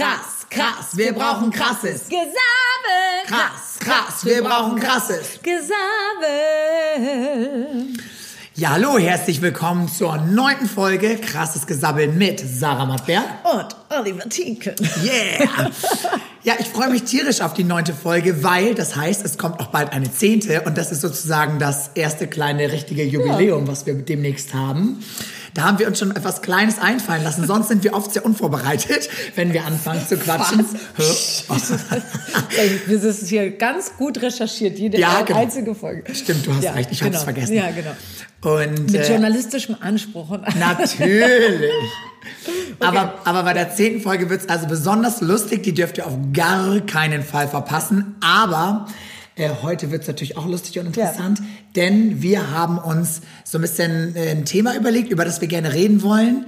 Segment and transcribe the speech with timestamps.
[0.00, 2.04] krass, krass, wir brauchen krasses.
[2.08, 2.32] Gesabel.
[3.26, 5.38] Krass, krass, wir brauchen krasses.
[5.42, 5.68] Gesabel.
[8.54, 13.24] Ja, hallo, herzlich willkommen zur neunten Folge Krasses Gesabbeln mit Sarah Mattberg.
[13.44, 14.74] Und Oliver Tieke.
[15.04, 15.70] Yeah!
[16.42, 19.66] Ja, ich freue mich tierisch auf die neunte Folge, weil das heißt, es kommt auch
[19.66, 24.54] bald eine zehnte und das ist sozusagen das erste kleine richtige Jubiläum, was wir demnächst
[24.54, 25.04] haben.
[25.54, 27.46] Da haben wir uns schon etwas Kleines einfallen lassen.
[27.46, 30.64] Sonst sind wir oft sehr unvorbereitet, wenn wir anfangen zu quatschen.
[30.96, 31.44] Das
[33.04, 35.40] ist hier ganz gut recherchiert, jede Ja, genau.
[35.40, 36.14] einzige Folge.
[36.14, 37.18] Stimmt, du hast Ja, recht, ich genau.
[37.20, 37.54] vergessen.
[37.54, 37.90] Ja, genau.
[38.42, 40.30] Und Mit äh, journalistischem Anspruch.
[40.30, 41.70] Und Natürlich.
[42.80, 45.62] Aber, aber bei der zehnten Folge wird's also besonders lustig.
[45.62, 48.16] Die dürft ihr auf gar keinen Fall verpassen.
[48.20, 48.86] Aber
[49.40, 51.40] äh, heute wird's natürlich auch lustig und interessant,
[51.74, 55.72] denn wir haben uns so ein bisschen äh, ein Thema überlegt, über das wir gerne
[55.72, 56.46] reden wollen.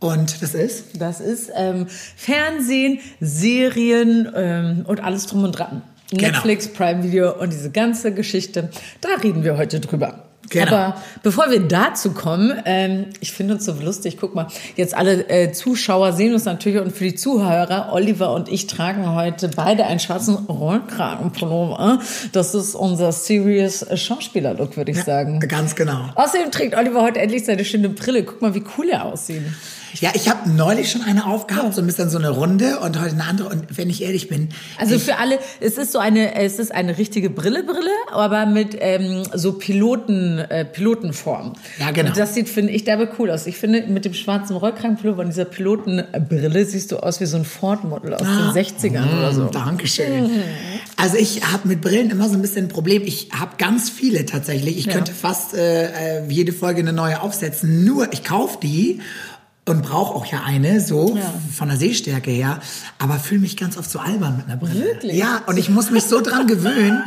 [0.00, 1.00] Und das ist?
[1.00, 5.82] Das ist ähm, Fernsehen, Serien ähm, und alles drum und dran.
[6.10, 6.28] Genau.
[6.28, 8.70] Netflix, Prime Video und diese ganze Geschichte.
[9.00, 10.24] Da reden wir heute drüber.
[10.50, 10.66] Genau.
[10.66, 14.18] Aber bevor wir dazu kommen, ähm, ich finde uns so lustig.
[14.20, 18.48] Guck mal, jetzt alle äh, Zuschauer sehen uns natürlich und für die Zuhörer, Oliver und
[18.48, 22.00] ich tragen heute beide einen schwarzen Rollkragenpullover.
[22.32, 25.40] Das ist unser serious Schauspieler-Look, würde ich sagen.
[25.40, 26.10] Ganz genau.
[26.14, 28.24] Außerdem trägt Oliver heute endlich seine schöne Brille.
[28.24, 29.42] Guck mal, wie cool er aussieht.
[30.00, 33.12] Ja, ich habe neulich schon eine aufgehabt, so ein bisschen so eine Runde und heute
[33.12, 33.48] eine andere.
[33.48, 36.96] Und wenn ich ehrlich bin, Also für alle, es ist so eine, es ist eine
[36.98, 41.52] richtige Brille-Brille, aber mit ähm, so Piloten, äh, Pilotenform.
[41.78, 42.08] Ja, genau.
[42.08, 43.46] Und das sieht, finde ich, dabei cool aus.
[43.46, 47.44] Ich finde, mit dem schwarzen Rollkragenpullover und dieser Pilotenbrille siehst du aus wie so ein
[47.44, 49.44] Ford-Model aus den 60ern oder so.
[49.44, 50.30] Mm, Dankeschön.
[50.96, 53.02] Also ich habe mit Brillen immer so ein bisschen ein Problem.
[53.04, 54.78] Ich habe ganz viele tatsächlich.
[54.78, 54.94] Ich Ja.
[54.94, 57.84] könnte fast äh, äh, jede Folge eine neue aufsetzen.
[57.84, 59.00] Nur ich kaufe die
[59.64, 61.32] und brauche auch ja eine, so Ja.
[61.56, 62.60] von der Sehstärke her,
[62.98, 64.84] aber fühle mich ganz oft so albern mit einer Brille.
[64.84, 65.16] Wirklich?
[65.16, 67.04] Ja, und ich muss mich so dran gewöhnen.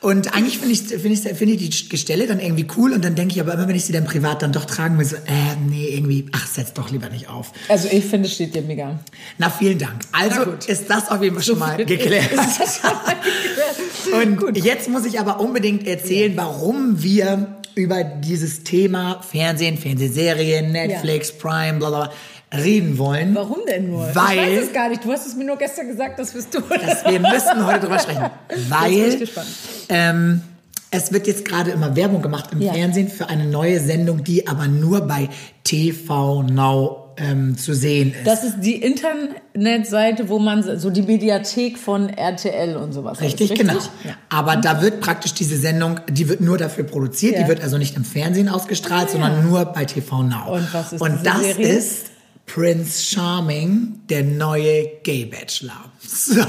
[0.00, 3.14] Und eigentlich finde ich, finde ich, finde ich die Gestelle dann irgendwie cool und dann
[3.14, 5.56] denke ich aber immer, wenn ich sie dann privat dann doch tragen will, so, äh,
[5.68, 7.52] nee, irgendwie, ach, setz doch lieber nicht auf.
[7.68, 8.98] Also ich finde, es steht dir mega.
[9.36, 10.00] Na, vielen Dank.
[10.12, 12.32] Also ist das auf jeden Fall schon mal geklärt.
[12.32, 14.42] Ist das schon mal geklärt?
[14.48, 21.32] Und jetzt muss ich aber unbedingt erzählen, warum wir über dieses Thema Fernsehen, Fernsehserien, Netflix,
[21.32, 22.12] Prime, bla bla,
[22.52, 23.34] reden wollen.
[23.34, 24.14] Warum denn nur?
[24.14, 25.04] Weil- ich weiß es gar nicht.
[25.04, 26.60] Du hast es mir nur gestern gesagt, das wirst du.
[26.60, 28.30] Das, wir müssen heute drüber sprechen.
[28.48, 29.46] bin ich Weil gespannt.
[29.88, 30.42] ähm,
[30.90, 32.72] es wird jetzt gerade immer Werbung gemacht im Ja.
[32.72, 35.28] Fernsehen für eine neue Sendung, die aber nur bei
[35.62, 38.26] TV Now ähm, zu sehen ist.
[38.26, 43.20] Das ist die Internetseite, wo man so die Mediathek von RTL und sowas.
[43.20, 43.58] Richtig, hat.
[43.58, 43.74] genau.
[44.04, 44.14] Ja.
[44.28, 47.42] Aber da wird praktisch diese Sendung, die wird nur dafür produziert, Ja.
[47.42, 50.54] die wird also nicht im Fernsehen ausgestrahlt, sondern nur bei TV Now.
[50.54, 51.68] Und was ist Und das Serie?
[51.68, 52.06] ist
[52.48, 55.84] Prince Charming, der neue Gay Bachelor.
[56.00, 56.40] So.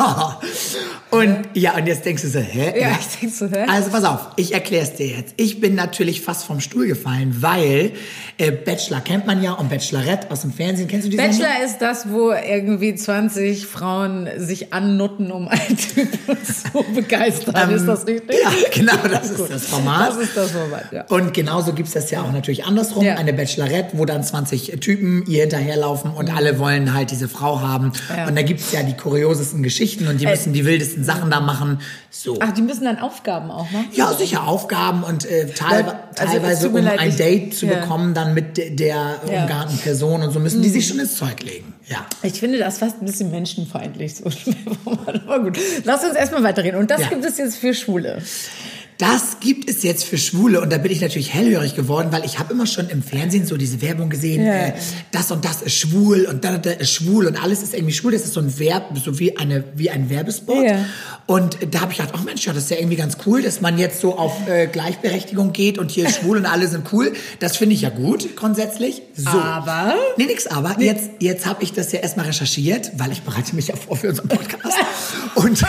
[1.11, 2.79] Und ja, und jetzt denkst du so, hä?
[2.79, 3.65] Ja, ich denk so, hä?
[3.67, 5.33] Also pass auf, ich erklär's dir jetzt.
[5.35, 7.91] Ich bin natürlich fast vom Stuhl gefallen, weil
[8.37, 10.87] äh, Bachelor kennt man ja und Bachelorette aus dem Fernsehen.
[10.87, 11.39] Kennst du die Sendung?
[11.39, 17.71] Bachelor ist das, wo irgendwie 20 Frauen sich annutten, um einen Typen zu begeistern.
[17.71, 18.29] ist das richtig?
[18.29, 20.11] Ähm, Ja, genau, das ist das Format.
[20.11, 21.05] Das ist das Format, ja.
[21.09, 23.03] Und genauso gibt's das ja auch natürlich andersrum.
[23.03, 23.15] Ja.
[23.15, 27.85] Eine Bachelorette, wo dann 20 Typen ihr hinterherlaufen und alle wollen halt diese Frau haben.
[27.87, 27.91] Mhm.
[28.09, 28.23] Ja.
[28.25, 31.39] Äh, Und da gibt's ja die kuriosesten Geschichten und die müssen die wildesten Sachen da
[31.39, 31.79] machen.
[32.11, 32.37] So.
[32.39, 33.87] Ach, die müssen dann Aufgaben auch machen?
[33.93, 37.65] Ja, sicher Aufgaben und äh, Also, es teilweise, tut mir um leid, ein Date zu
[37.65, 37.75] ja.
[37.79, 39.17] bekommen, dann mit de- der Ja.
[39.23, 39.41] Mhm.
[39.43, 41.73] umgarnten Person und so müssen die sich schon ins Zeug legen.
[41.87, 42.05] Ja.
[42.23, 44.15] Ich finde das fast ein bisschen menschenfeindlich.
[44.15, 44.25] So.
[45.25, 46.79] Aber gut, lass uns erstmal weiterreden.
[46.79, 48.21] Und das gibt es jetzt für Schwule.
[48.99, 52.37] Das gibt es jetzt für Schwule und da bin ich natürlich hellhörig geworden, weil ich
[52.37, 54.67] habe immer schon im Fernsehen so diese Werbung gesehen, Ja.
[54.67, 54.73] äh,
[55.13, 58.11] das und das ist schwul und da, da ist schwul und alles ist irgendwie schwul.
[58.11, 60.65] Das ist so ein Verb, so wie eine wie ein Werbespot.
[60.65, 60.83] Ja.
[61.27, 63.61] Und da habe ich gedacht, ach Mensch, ja, das ist ja irgendwie ganz cool, dass
[63.61, 67.13] man jetzt so auf äh, Gleichberechtigung geht und hier ist schwul und alle sind cool.
[67.39, 69.01] Das finde ich ja gut grundsätzlich.
[69.15, 69.29] So.
[69.29, 69.93] Aber?
[70.17, 70.75] Nee, nix aber.
[70.81, 74.09] Jetzt, jetzt habe ich das ja erstmal recherchiert, weil ich bereite mich ja vor für
[74.09, 74.75] unseren Podcast.
[75.35, 75.63] und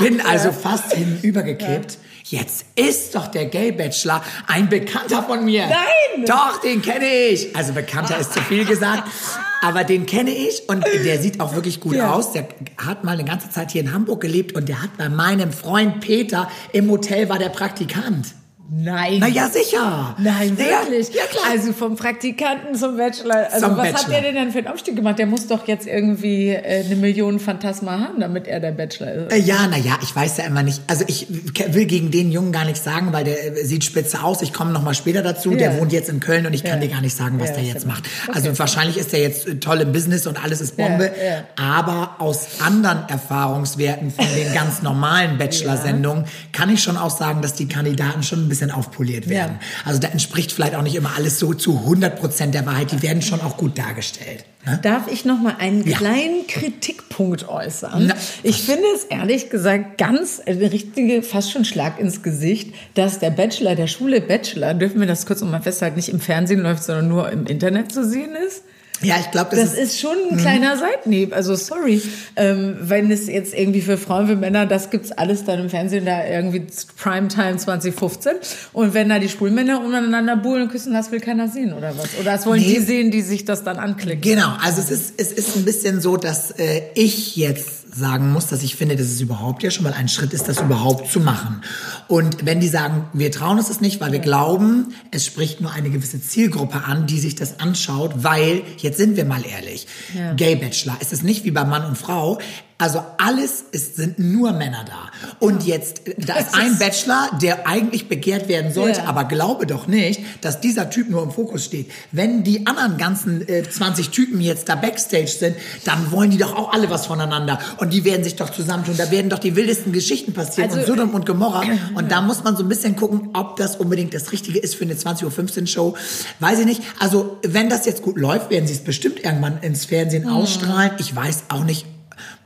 [0.00, 1.98] bin also fast hinübergekippt.
[2.30, 5.66] Jetzt ist doch der Gay Bachelor ein Bekannter von mir.
[5.66, 6.26] Nein!
[6.26, 7.54] Doch, den kenne ich.
[7.56, 9.04] Also Bekannter ist zu viel gesagt.
[9.62, 12.12] Aber den kenne ich und der sieht auch wirklich gut Ja.
[12.12, 12.32] aus.
[12.32, 12.46] Der
[12.76, 16.00] hat mal eine ganze Zeit hier in Hamburg gelebt und der hat bei meinem Freund
[16.00, 18.34] Peter im Hotel war der Praktikant.
[18.70, 19.16] Nein.
[19.20, 20.14] Na ja, sicher.
[20.18, 21.08] Nein, Ja, wirklich.
[21.14, 21.44] Ja, klar.
[21.50, 23.48] Also vom Praktikanten zum Bachelor.
[23.50, 24.10] Also Zum was hat Bachelor.
[24.10, 25.18] der denn dann für einen Aufstieg gemacht?
[25.18, 29.32] Der muss doch jetzt irgendwie äh, eine Million Phantasma haben, damit er der Bachelor ist.
[29.32, 30.82] Äh, Ja, na ja, ich weiß ja immer nicht.
[30.86, 31.26] Also ich
[31.68, 34.42] will gegen den Jungen gar nichts sagen, weil der äh, sieht spitze aus.
[34.42, 35.50] Ich komme noch mal später dazu.
[35.54, 35.78] Der Ja.
[35.80, 36.86] wohnt jetzt in Köln und ich kann Ja.
[36.88, 38.04] dir gar nicht sagen, was Ja, der jetzt ja macht.
[38.26, 38.36] gut.
[38.36, 41.10] Also wahrscheinlich ist der jetzt toll im Business und alles ist Bombe.
[41.18, 41.44] Ja, ja.
[41.78, 47.54] Aber aus anderen Erfahrungswerten von den ganz normalen Bachelor-Sendungen kann ich schon auch sagen, dass
[47.54, 49.58] die Kandidaten schon ein bisschen aufpoliert werden.
[49.84, 52.92] Also da entspricht vielleicht auch nicht immer alles so zu 100 Prozent der Wahrheit.
[52.92, 54.44] Die werden schon auch gut dargestellt.
[54.66, 54.78] Ne?
[54.82, 55.96] Darf ich noch mal einen Ja.
[55.96, 58.06] kleinen Kritikpunkt äußern?
[58.08, 62.74] Na, ich finde es ehrlich gesagt ganz äh, eine richtige, fast schon Schlag ins Gesicht,
[62.94, 66.60] dass der Bachelor, der Schule Bachelor, dürfen wir das kurz nochmal festhalten, nicht im Fernsehen
[66.60, 68.62] läuft, sondern nur im Internet zu sehen ist.
[69.00, 71.34] Ja, ich glaube, das, Das ist ist schon ein kleiner Seitenhieb.
[71.34, 72.02] Also sorry,
[72.36, 76.04] ähm, wenn es jetzt irgendwie für Frauen, für Männer, das gibt's alles dann im Fernsehen
[76.04, 76.66] da irgendwie
[76.96, 78.32] Primetime 2015.
[78.72, 82.08] Und wenn da die Schwulmänner untereinander buhlen und küssen, das will keiner sehen oder was?
[82.20, 82.74] Oder das wollen Nee.
[82.74, 84.20] die sehen, die sich das dann anklicken.
[84.20, 88.46] Genau, also es ist, es ist ein bisschen so, dass äh, ich jetzt sagen muss,
[88.46, 91.20] dass ich finde, dass es überhaupt ja schon mal ein Schritt ist, das überhaupt zu
[91.20, 91.62] machen.
[92.06, 95.72] Und wenn die sagen, wir trauen uns das nicht, weil wir glauben, es spricht nur
[95.72, 99.86] eine gewisse Zielgruppe an, die sich das anschaut, weil, jetzt sind wir mal ehrlich,
[100.16, 100.32] Ja.
[100.34, 102.38] Gay Bachelor, ist es nicht wie bei Mann und Frau,
[102.80, 105.10] also alles ist, sind nur Männer da.
[105.40, 109.06] Und jetzt, äh, da ist ein Bachelor, der eigentlich begehrt werden sollte, Ja.
[109.06, 111.90] aber glaube doch nicht, dass dieser Typ nur im Fokus steht.
[112.12, 116.56] Wenn die anderen ganzen äh, 20 Typen jetzt da Backstage sind, dann wollen die doch
[116.56, 117.58] auch alle was voneinander.
[117.78, 118.96] Und die werden sich doch zusammentun.
[118.96, 121.64] Da werden doch die wildesten Geschichten passieren Also, und Sodom und Gomorra.
[121.94, 124.84] Und da muss man so ein bisschen gucken, ob das unbedingt das Richtige ist für
[124.84, 125.96] eine 20.15 Uhr Show.
[126.38, 126.82] Weiß ich nicht.
[127.00, 130.28] Also, wenn das jetzt gut läuft, werden sie es bestimmt irgendwann ins Fernsehen Mhm.
[130.32, 130.92] ausstrahlen.
[130.98, 131.84] Ich weiß auch nicht,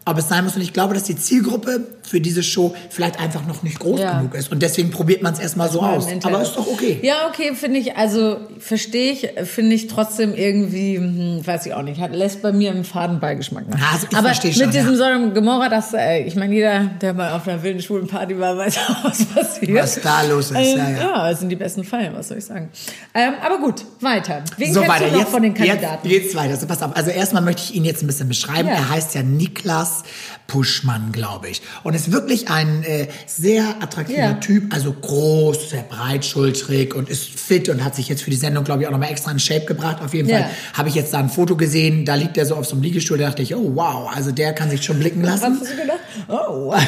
[0.05, 0.57] ob es sein muss.
[0.57, 4.19] Und ich glaube, dass die Zielgruppe für diese Show vielleicht einfach noch nicht groß Ja.
[4.19, 4.53] genug ist.
[4.53, 6.07] Und deswegen probiert man es erstmal so aus.
[6.25, 7.01] Aber ist doch okay.
[7.03, 11.81] Ja, okay, finde ich, also verstehe ich, finde ich trotzdem irgendwie, hm, weiß ich auch
[11.81, 13.95] nicht, hat, lässt bei mir einen faden Beigeschmack nach.
[13.95, 14.95] Also ich Aber mit schon, diesem ja.
[14.95, 18.59] Sodom Gomorra, das, äh, ich meine, jeder, der mal auf einer wilden schwulen Party war,
[18.59, 19.75] weiß auch, was passiert.
[19.75, 21.01] Was da los ist, ähm, ja, ja.
[21.01, 22.69] Ja, das sind die besten Fallen, was soll ich sagen.
[23.15, 24.43] Ähm, aber gut, weiter.
[24.59, 25.17] Wen So weiter.
[25.17, 26.07] Jetzt, von den Kandidaten?
[26.07, 26.59] jetzt geht's weiter.
[26.59, 26.95] So, pass auf.
[26.95, 28.69] Also erstmal möchte ich ihn jetzt ein bisschen beschreiben.
[28.69, 28.75] Ja.
[28.75, 30.03] Er heißt ja Niklas
[30.47, 31.63] Puschmann, glaube ich.
[31.83, 34.33] Und ist wirklich ein äh, sehr attraktiver Ja.
[34.35, 34.73] Typ.
[34.75, 38.83] Also groß, sehr breitschultrig und ist fit und hat sich jetzt für die Sendung, glaube
[38.83, 40.03] ich, auch nochmal extra in Shape gebracht.
[40.05, 40.39] Auf jeden Ja.
[40.39, 42.05] Fall habe ich jetzt da ein Foto gesehen.
[42.05, 43.19] Da liegt er so auf so einem Liegestuhl.
[43.19, 45.59] Da dachte ich, oh wow, also der kann sich schon blicken lassen.
[45.61, 45.99] hast du gedacht?
[46.29, 46.33] Oh,
[46.73, 46.81] wow.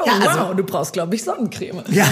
[0.00, 1.82] Oh, Ja, also- wow, du brauchst, glaube ich, Sonnencreme.
[1.90, 2.06] Ja.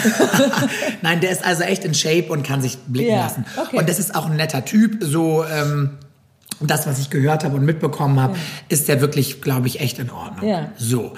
[1.03, 3.45] Nein, der ist also echt in Shape und kann sich blicken Ja, lassen.
[3.57, 3.79] okay.
[3.79, 4.99] Und das ist auch ein netter Typ.
[5.03, 5.91] So, ähm,
[6.61, 8.37] das, was ich gehört habe und mitbekommen habe,
[8.69, 10.49] ist der wirklich, glaube ich, echt in Ordnung.
[10.49, 10.71] Ja.
[10.79, 11.13] So.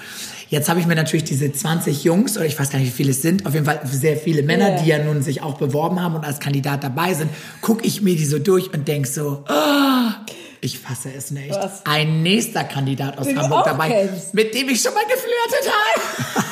[0.49, 3.11] Jetzt habe ich mir natürlich diese 20 Jungs, oder ich weiß gar nicht, wie viele
[3.11, 4.81] es sind, auf jeden Fall sehr viele Männer, Ja.
[4.81, 7.29] die ja nun sich auch beworben haben und als Kandidat dabei sind,
[7.61, 10.25] gucke ich mir die so durch und denk so, ah,
[10.61, 11.51] ich fasse es nicht.
[11.51, 11.85] Was?
[11.85, 14.33] Ein nächster Kandidat aus Den Hamburg dabei, kennst.
[14.33, 16.45] mit dem ich schon mal geflirtet habe.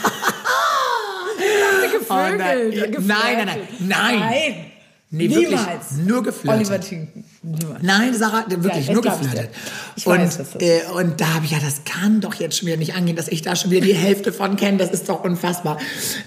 [1.91, 2.07] Gevögelt.
[2.09, 2.71] Oh, nein.
[2.71, 3.07] geflirtet.
[3.07, 3.67] Nein, nein, nein.
[3.79, 4.19] Nein.
[4.19, 4.55] Nein.
[5.09, 5.57] Nee, Niemals.
[5.57, 6.07] wirklich.
[6.07, 6.59] Nur geflirtet.
[6.67, 7.23] Oliver Tinken.
[7.81, 9.39] Nein, Sarah, wirklich Ja, nur ich geflirtet.
[9.45, 9.49] dir.
[9.95, 12.67] Ich und, weiß, das äh, und da habe ich ja, das kann doch jetzt schon
[12.67, 14.77] wieder nicht angehen, dass ich da schon wieder die Hälfte von kenne.
[14.77, 15.77] Das ist doch unfassbar.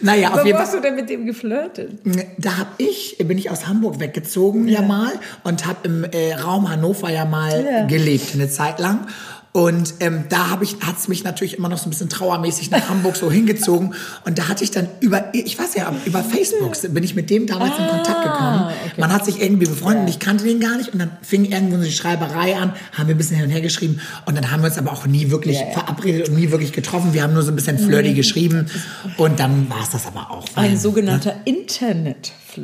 [0.01, 0.81] Naja, auf jeden hast Fall.
[0.81, 1.99] du denn mit dem geflirtet?
[2.39, 5.13] Da hab ich, bin ich aus Hamburg weggezogen ja, mal
[5.45, 7.87] und habe im äh, Raum Hannover ja mal Ja.
[7.87, 9.07] gelebt eine Zeit lang.
[9.53, 12.89] Und ähm, da habe ich, hat's mich natürlich immer noch so ein bisschen trauermäßig nach
[12.89, 13.95] Hamburg so hingezogen.
[14.25, 17.49] Und da hatte ich dann über, ich weiß ja, über Facebook bin ich mit dem
[17.49, 18.67] damals in Kontakt gekommen.
[18.67, 19.01] okay.
[19.01, 20.91] Man hat sich irgendwie befreundet und ich kannte den gar nicht.
[20.93, 23.61] Und dann fing irgendwo so die Schreiberei an, haben wir ein bisschen hin und her
[23.61, 24.01] geschrieben.
[24.25, 25.73] Und dann haben wir uns aber auch nie wirklich Ja, ja.
[25.73, 27.13] verabredet und nie wirklich getroffen.
[27.13, 28.71] Wir haben nur so ein bisschen flirty geschrieben.
[29.17, 30.45] Und dann war es das aber auch.
[30.55, 31.35] Ein Weil- sogenannter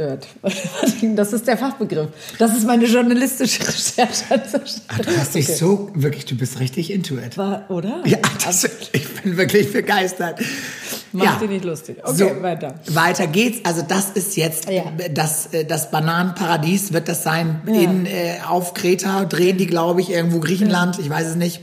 [0.00, 0.26] Internetflirt.
[1.17, 2.09] Das ist der Fachbegriff.
[2.38, 4.25] Das ist meine journalistische Recherche.
[4.88, 7.37] Ah, Du hast dich so, wirklich, du bist richtig into it.
[7.38, 8.03] War, oder?
[8.05, 10.41] Ja, das, ich bin wirklich begeistert.
[11.12, 11.37] Mach ja.
[11.37, 11.99] dich nicht lustig.
[12.03, 12.75] Okay, so, weiter.
[12.88, 13.61] Weiter geht's.
[13.65, 14.85] Also das ist jetzt Ja.
[15.12, 20.11] das, äh, das Bananenparadies wird das sein in äh, auf Kreta drehen die glaube ich
[20.11, 21.61] irgendwo Griechenland, ich weiß es nicht.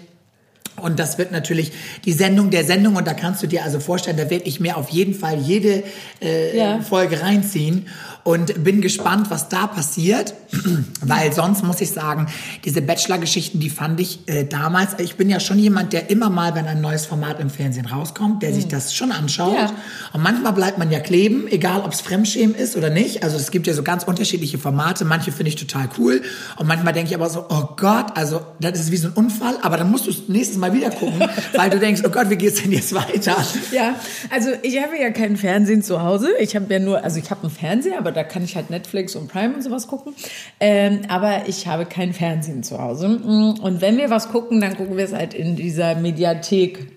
[0.82, 1.72] Und das wird natürlich
[2.04, 4.75] die Sendung der Sendung und da kannst du dir also vorstellen, da werde ich mir
[4.75, 5.84] auf jeden Fall jede
[6.22, 6.82] äh, Ja.
[6.82, 7.88] Folge reinziehen
[8.24, 10.34] und bin gespannt, was da passiert.
[11.01, 12.27] Weil sonst muss ich sagen,
[12.63, 16.56] diese Bachelor-Geschichten, die fand ich äh, damals, ich bin ja schon jemand, der immer mal,
[16.56, 19.56] wenn ein neues Format im Fernsehen rauskommt, der sich das schon anschaut.
[19.56, 19.74] Ja.
[20.13, 23.24] Und manchmal bleibt man ja kleben, egal ob es Fremdschämen ist oder nicht.
[23.24, 25.03] Also es gibt ja so ganz unterschiedliche Formate.
[25.06, 26.22] Manche finde ich total cool.
[26.58, 29.56] Und manchmal denke ich aber so, oh Gott, also das ist wie so ein Unfall.
[29.63, 32.38] Aber dann musst du es nächstes Mal wieder gucken, weil du denkst, oh Gott, wie
[32.38, 33.36] geht's denn jetzt weiter?
[33.72, 33.96] Ja,
[34.30, 36.30] also ich habe ja kein Fernsehen zu Hause.
[36.39, 39.15] Ich habe ja nur, also ich habe einen Fernseher, aber da kann ich halt Netflix
[39.15, 40.13] und Prime und sowas gucken.
[40.60, 43.10] Ähm, aber ich habe kein Fernsehen zu Hause.
[43.10, 46.88] Mm, Und wenn wir was gucken, dann gucken wir es halt in dieser Mediathek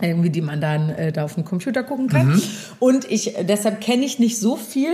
[0.00, 2.40] irgendwie, die man dann äh, da auf dem Computer gucken kann.
[2.78, 4.92] Und ich, deshalb kenne ich nicht so viel.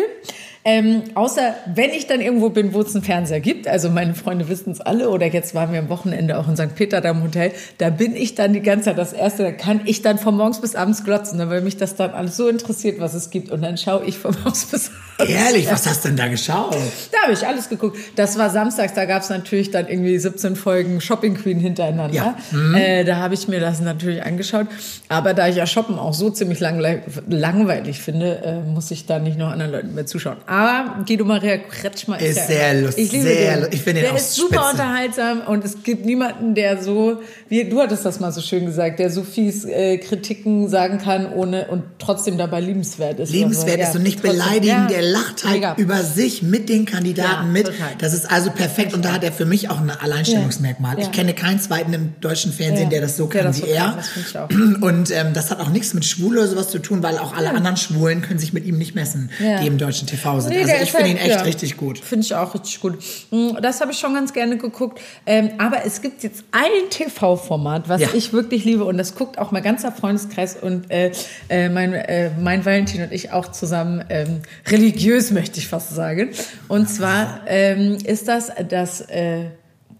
[0.67, 4.49] Ähm, außer wenn ich dann irgendwo bin, wo es einen Fernseher gibt, also meine Freunde
[4.49, 6.75] wissen es alle, oder jetzt waren wir am Wochenende auch in St.
[6.75, 9.83] Peter da im Hotel, da bin ich dann die ganze Zeit das Erste, da kann
[9.85, 12.99] ich dann von morgens bis abends glotzen, ne, weil mich das dann alles so interessiert,
[12.99, 13.51] was es gibt.
[13.51, 15.33] Und dann schaue ich von morgens bis abends.
[15.33, 16.75] Ehrlich, was hast du denn da geschaut?
[17.13, 17.99] Da habe ich alles geguckt.
[18.17, 22.15] Das war samstags, da gab es natürlich dann irgendwie 17 Folgen Shopping Queen hintereinander.
[22.15, 22.37] Ja.
[22.53, 22.75] Mhm.
[22.75, 24.67] Äh, da habe ich mir das natürlich angeschaut.
[25.09, 29.19] Aber da ich ja Shoppen auch so ziemlich langweilig, langweilig finde, äh, muss ich da
[29.19, 30.39] nicht noch anderen Leuten mehr zuschauen.
[30.55, 33.69] Aber Guido Maria Kretschmer ist, Ist ja, sehr lustig, Ich liebe sehr den.
[33.73, 34.71] ich finde den der auch ist super spitze.
[34.71, 38.99] unterhaltsam und es gibt niemanden, der so, wie du hattest das mal so schön gesagt,
[39.01, 43.33] der so fies äh, Kritiken sagen kann, ohne und trotzdem dabei liebenswert ist.
[43.33, 45.75] Liebenswert Also, ist ja, und nicht trotzdem, beleidigend, ja, der lacht halt mega.
[45.77, 47.67] über sich mit den Kandidaten mit.
[47.67, 47.89] total.
[47.99, 50.99] Das ist also perfekt und da hat er für mich auch ein Alleinstellungsmerkmal.
[51.01, 53.81] Ich kenne keinen zweiten im deutschen Fernsehen, der das so kann das wie so er.
[53.85, 54.49] kann, das finde ich auch.
[54.85, 57.51] Und ähm, das hat auch nichts mit Schwule oder sowas zu tun, weil auch alle
[57.51, 59.31] anderen Schwulen können sich mit ihm nicht messen,
[59.63, 60.53] die im deutschen TV sind.
[60.55, 61.43] Nee, also ich finde halt- ihn echt ja.
[61.43, 61.99] richtig gut.
[61.99, 62.99] Finde ich auch richtig gut.
[63.31, 65.01] Mm, Das habe ich schon ganz gerne geguckt.
[65.27, 68.09] Ähm, aber es gibt jetzt ein TV-Format, was Ja.
[68.15, 71.13] ich wirklich liebe und das guckt auch mein ganzer Freundeskreis und äh,
[71.49, 76.31] äh, mein, äh, mein Valentin und ich auch zusammen ähm, religiös, möchte ich fast sagen.
[76.69, 79.05] Und zwar ähm, ist das das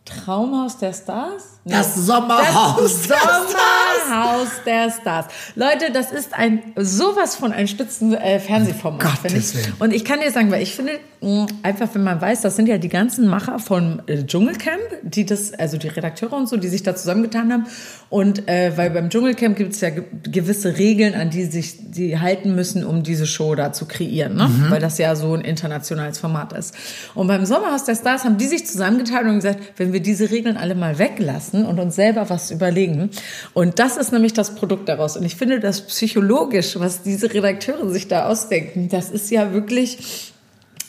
[0.05, 1.61] Traumhaus der Stars?
[1.65, 1.73] Nee.
[1.73, 3.17] Das Sommerhaus Das der
[4.05, 5.27] Sommerhaus der Stars.
[5.55, 9.55] Leute, das ist ein sowas von ein Spitzen äh, Fernsehformat, finde ich.
[9.55, 9.75] Willen.
[9.79, 12.69] Und ich kann dir sagen, weil ich finde, mh, einfach wenn man weiß, das sind
[12.69, 16.69] ja die ganzen Macher von äh, Dschungelcamp, die das, also die Redakteure und so, die
[16.69, 17.67] sich da zusammengetan haben.
[18.11, 22.19] Und äh, weil beim Dschungelcamp gibt es ja ge gewisse Regeln, an die sich die
[22.19, 24.49] halten müssen, um diese Show da zu kreieren, ne?
[24.69, 26.75] weil das ja so ein internationales Format ist.
[27.15, 30.57] Und beim Sommerhaus der Stars haben die sich zusammengetan und gesagt, wenn wir diese Regeln
[30.57, 33.11] alle mal weglassen und uns selber was überlegen.
[33.53, 35.17] Und das ist nämlich das Produkt daraus.
[35.17, 40.33] Und ich finde das psychologisch, was diese Redakteure sich da ausdenken, das ist ja wirklich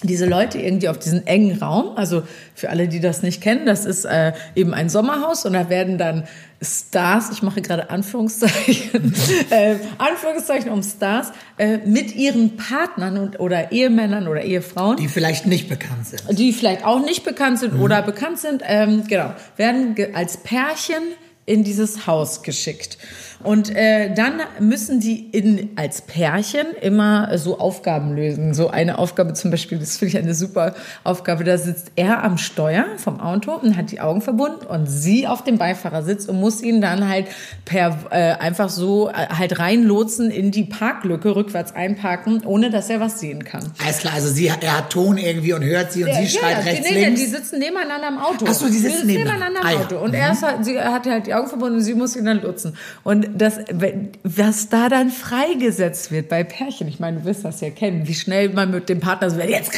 [0.03, 3.85] diese Leute irgendwie auf diesen engen Raum, also für alle, die das nicht kennen, das
[3.85, 6.25] ist äh, eben ein Sommerhaus und da werden dann
[6.61, 9.15] Stars, ich mache gerade Anführungszeichen,
[9.49, 15.47] äh, Anführungszeichen um Stars, äh, mit ihren Partnern und, oder Ehemännern oder Ehefrauen Die vielleicht
[15.47, 16.21] nicht bekannt sind.
[16.37, 17.57] die vielleicht auch nicht bekannt Mhm.
[17.71, 21.03] sind oder bekannt sind, ähm, genau, werden als Pärchen
[21.45, 22.97] in dieses Haus geschickt.
[23.43, 28.53] Und äh, dann müssen die in, als Pärchen immer so Aufgaben lösen.
[28.53, 30.73] So eine Aufgabe zum Beispiel, das finde ich eine super
[31.03, 35.27] Aufgabe, da sitzt er am Steuer vom Auto und hat die Augen verbunden und sie
[35.27, 37.27] auf dem Beifahrersitz und muss ihn dann halt
[37.65, 42.99] per äh, einfach so äh, halt reinlotsen in die Parklücke, rückwärts einparken, ohne dass er
[42.99, 43.63] was sehen kann.
[43.83, 46.69] Alles klar, also sie, er hat Ton irgendwie und hört sie und sie schreit die-
[46.69, 47.19] rechts, nee, links.
[47.19, 48.45] die sitzen nebeneinander im Auto.
[48.47, 49.59] Ach so, die sitzen nebeneinander nebeneinander.
[49.61, 49.79] im Ah, ja.
[49.85, 50.03] Auto.
[50.03, 52.41] Und er, ist halt, sie, hat halt die Augen verbunden und sie muss ihn dann
[52.41, 52.75] lutsen.
[53.03, 57.61] Und das, wenn- was da dann freigesetzt wird bei Pärchen, ich meine, du wirst das
[57.61, 59.71] ja kennen, wie schnell man mit dem Partner so, jetzt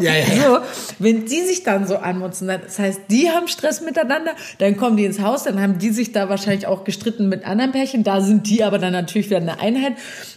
[0.00, 0.42] Ja, ja, ja.
[0.42, 0.58] So,
[0.98, 5.04] wenn die sich dann so anmutzen, das heißt, die haben Stress miteinander, dann kommen die
[5.04, 8.48] ins Haus, dann haben die sich da wahrscheinlich auch gestritten mit anderen Pärchen, da sind
[8.48, 9.92] die aber dann natürlich wieder eine Einheit.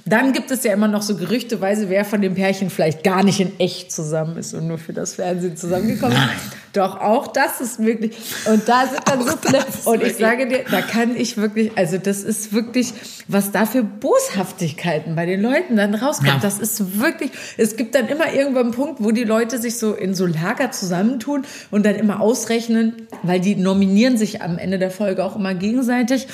[0.05, 3.39] Dann gibt es ja immer noch so gerüchteweise, wer von den Pärchen vielleicht gar nicht
[3.39, 6.57] in echt zusammen ist und nur für das Fernsehen zusammengekommen ist.
[6.77, 8.15] Doch, auch das ist wirklich,
[8.45, 11.97] und da sind dann so viele, und ich sage dir, da kann ich wirklich, also
[11.97, 12.93] das ist wirklich,
[13.27, 16.39] was da für Boshaftigkeiten bei den Leuten dann rauskommt, Ja.
[16.39, 19.93] das ist wirklich, es gibt dann immer irgendwann einen Punkt, wo die Leute sich so
[19.93, 24.91] in so Lager zusammentun und dann immer ausrechnen, weil die nominieren sich am Ende der
[24.91, 26.27] Folge auch immer gegenseitig.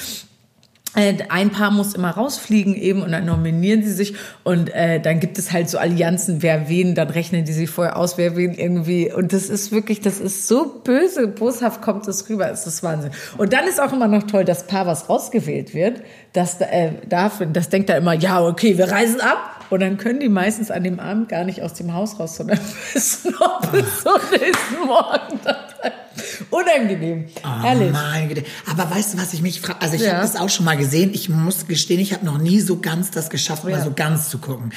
[0.95, 5.19] Äh, Ein Paar muss immer rausfliegen eben und dann nominieren sie sich und äh, dann
[5.19, 8.53] gibt es halt so Allianzen, wer wen, dann rechnen die sich vorher aus, wer wen
[8.53, 12.83] irgendwie und das ist wirklich, das ist so böse, boshaft kommt das rüber, es ist
[12.83, 13.12] Wahnsinn.
[13.38, 16.01] Und dann ist auch immer noch toll, das Paar, was rausgewählt wird,
[16.33, 20.19] das äh, darf, das denkt da immer, ja okay, wir reisen ab und dann können
[20.19, 22.59] die meistens an dem Abend gar nicht aus dem Haus raus, sondern
[22.93, 25.73] müssen noch bis zum nächsten Morgen dabei.
[26.49, 27.91] Unangenehm, Oh, ehrlich.
[28.29, 28.43] Güte.
[28.69, 29.81] Aber weißt du, was ich mich frage?
[29.81, 30.13] Also ich Ja.
[30.13, 31.11] habe das auch schon mal gesehen.
[31.13, 33.83] Ich muss gestehen, ich habe noch nie so ganz das geschafft, mal Ja.
[33.83, 34.71] so ganz zu gucken.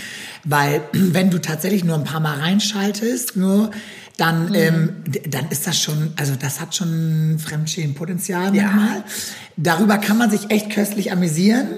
[0.44, 3.70] Weil wenn du tatsächlich nur ein paar Mal reinschaltest, nur
[4.16, 9.04] dann, ähm, d- dann ist das schon, also das hat schon Fremdschämenpotenzial manchmal.
[9.58, 11.68] Darüber kann man sich echt köstlich amüsieren.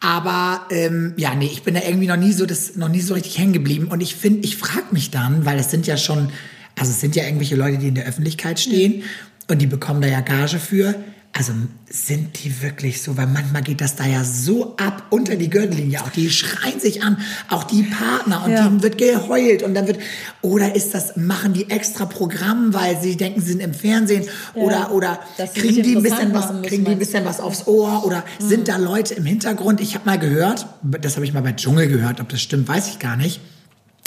[0.00, 3.14] Aber ähm, ja, nee, ich bin da irgendwie noch nie so das, noch nie so
[3.14, 3.88] richtig hängen geblieben.
[3.88, 6.30] Und ich finde, ich frage mich dann, weil es sind ja schon,
[6.78, 9.02] also es sind ja irgendwelche Leute, die in der Öffentlichkeit stehen
[9.48, 10.94] und die bekommen da ja Gage für.
[11.38, 11.52] Also
[11.90, 16.00] sind die wirklich so, weil manchmal geht das da ja so ab unter die Gürtellinie
[16.00, 16.08] auch.
[16.08, 17.18] Die schreien sich an,
[17.50, 18.64] auch die Partner und Ja.
[18.64, 19.98] denen wird geheult und dann wird,
[20.40, 24.92] oder ist das, machen die extra Programm, weil sie denken, sie sind im Fernsehen oder,
[24.92, 27.66] oder Dass sie kriegen die ein bisschen was, müssen, kriegen die ein bisschen was aufs
[27.66, 28.48] Ohr oder Mhm.
[28.48, 29.82] sind da Leute im Hintergrund?
[29.82, 30.66] Ich habe mal gehört,
[31.02, 33.40] das habe ich mal bei Dschungel gehört, ob das stimmt, weiß ich gar nicht.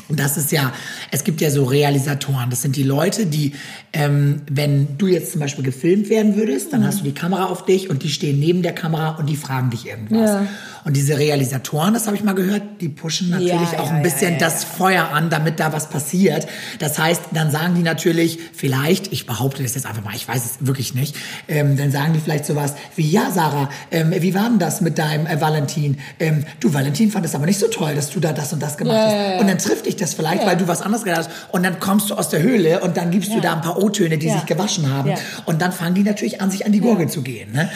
[0.10, 0.74] Und das ist ja,
[1.12, 2.50] es gibt ja so Realisatoren.
[2.50, 3.54] Das sind die Leute, die,
[3.94, 6.72] ähm, wenn du jetzt zum Beispiel gefilmt werden würdest, Mhm.
[6.72, 9.36] dann hast du die Kamera auf dich und die stehen neben der Kamera und die
[9.36, 10.30] fragen dich irgendwas.
[10.30, 10.48] Ja.
[10.86, 14.02] Und diese Realisatoren, das habe ich mal gehört, die pushen natürlich Ja, auch ja, ein
[14.02, 16.48] bisschen das Feuer an, damit da was passiert.
[16.80, 20.44] Das heißt, dann sagen die natürlich vielleicht, ich behaupte das jetzt einfach mal, ich weiß
[20.46, 21.16] es wirklich nicht,
[21.48, 24.98] ähm, dann sagen die vielleicht sowas wie, ja Sarah, ähm, wie war denn das mit
[24.98, 25.98] deinem äh, Valentin?
[26.20, 28.78] Ähm, du, Valentin fand es aber nicht so toll, dass du da das und das
[28.78, 29.42] gemacht hast.
[29.42, 31.32] Und dann trifft dich das vielleicht, weil du was anderes gedacht hast.
[31.52, 33.42] Und dann kommst du aus der Höhle und dann gibst du Ja.
[33.42, 34.34] da ein paar O-Töne, die Ja.
[34.34, 35.10] sich gewaschen haben.
[35.10, 35.16] Ja.
[35.46, 37.52] Und dann fangen die natürlich an, sich an die Gurgel zu gehen.
[37.52, 37.70] Ne?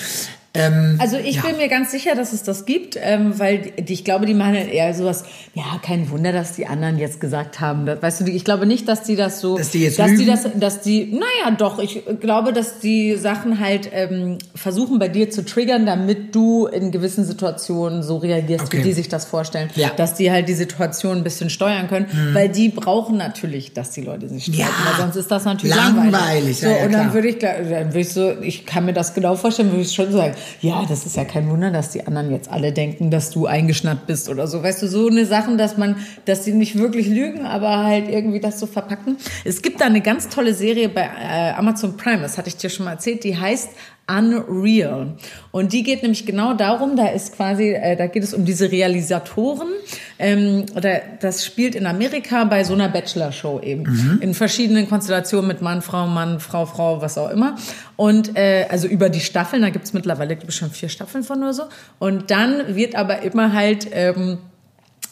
[0.55, 1.41] Ähm, Also ich Ja.
[1.47, 4.53] bin mir ganz sicher, dass es das gibt, ähm, weil die, ich glaube, die machen
[4.55, 5.23] eher sowas,
[5.55, 7.87] ja, kein Wunder, dass die anderen jetzt gesagt haben.
[7.87, 10.45] Weißt du, ich glaube nicht, dass die das so, Dass die jetzt dass die das,
[10.55, 15.43] dass die, naja, doch, ich glaube, dass die Sachen halt ähm, versuchen bei dir zu
[15.43, 18.77] triggern, damit du in gewissen Situationen so reagierst, Okay.
[18.77, 19.71] wie die sich das vorstellen.
[19.73, 19.89] Ja.
[19.95, 24.01] Dass die halt die Situation ein bisschen steuern können, weil die brauchen natürlich, dass die
[24.01, 24.67] Leute sich streiten, Ja.
[24.91, 26.61] weil sonst ist das natürlich Langweilig, langweilig.
[26.61, 29.15] ja, so, ja, und dann würde ich, dann würde ich so, ich kann mir das
[29.15, 32.31] genau vorstellen, würde ich schon sagen, ja, das ist ja kein Wunder, dass die anderen
[32.31, 34.63] jetzt alle denken, dass du eingeschnappt bist oder so.
[34.63, 38.39] Weißt du, so eine Sachen, dass man, dass die nicht wirklich lügen, aber halt irgendwie
[38.39, 39.17] das so verpacken.
[39.45, 42.69] Es gibt da eine ganz tolle Serie bei äh, Amazon Prime, das hatte ich dir
[42.69, 43.69] schon mal erzählt, die heißt
[44.07, 45.13] Unreal.
[45.51, 48.69] Und die geht nämlich genau darum, da ist quasi, äh, da geht es um diese
[48.69, 49.69] Realisatoren.
[50.19, 54.19] Ähm, oder das spielt in Amerika bei so einer Bachelor-Show eben.
[54.21, 57.55] In verschiedenen Konstellationen mit Mann, Frau, Mann, Frau, Frau, was auch immer.
[57.95, 61.37] Und äh, also über die Staffeln, da gibt's mittlerweile, glaube ich, schon vier Staffeln von
[61.37, 61.63] oder so.
[61.99, 63.87] Und dann wird aber immer halt.
[63.91, 64.37] Ähm,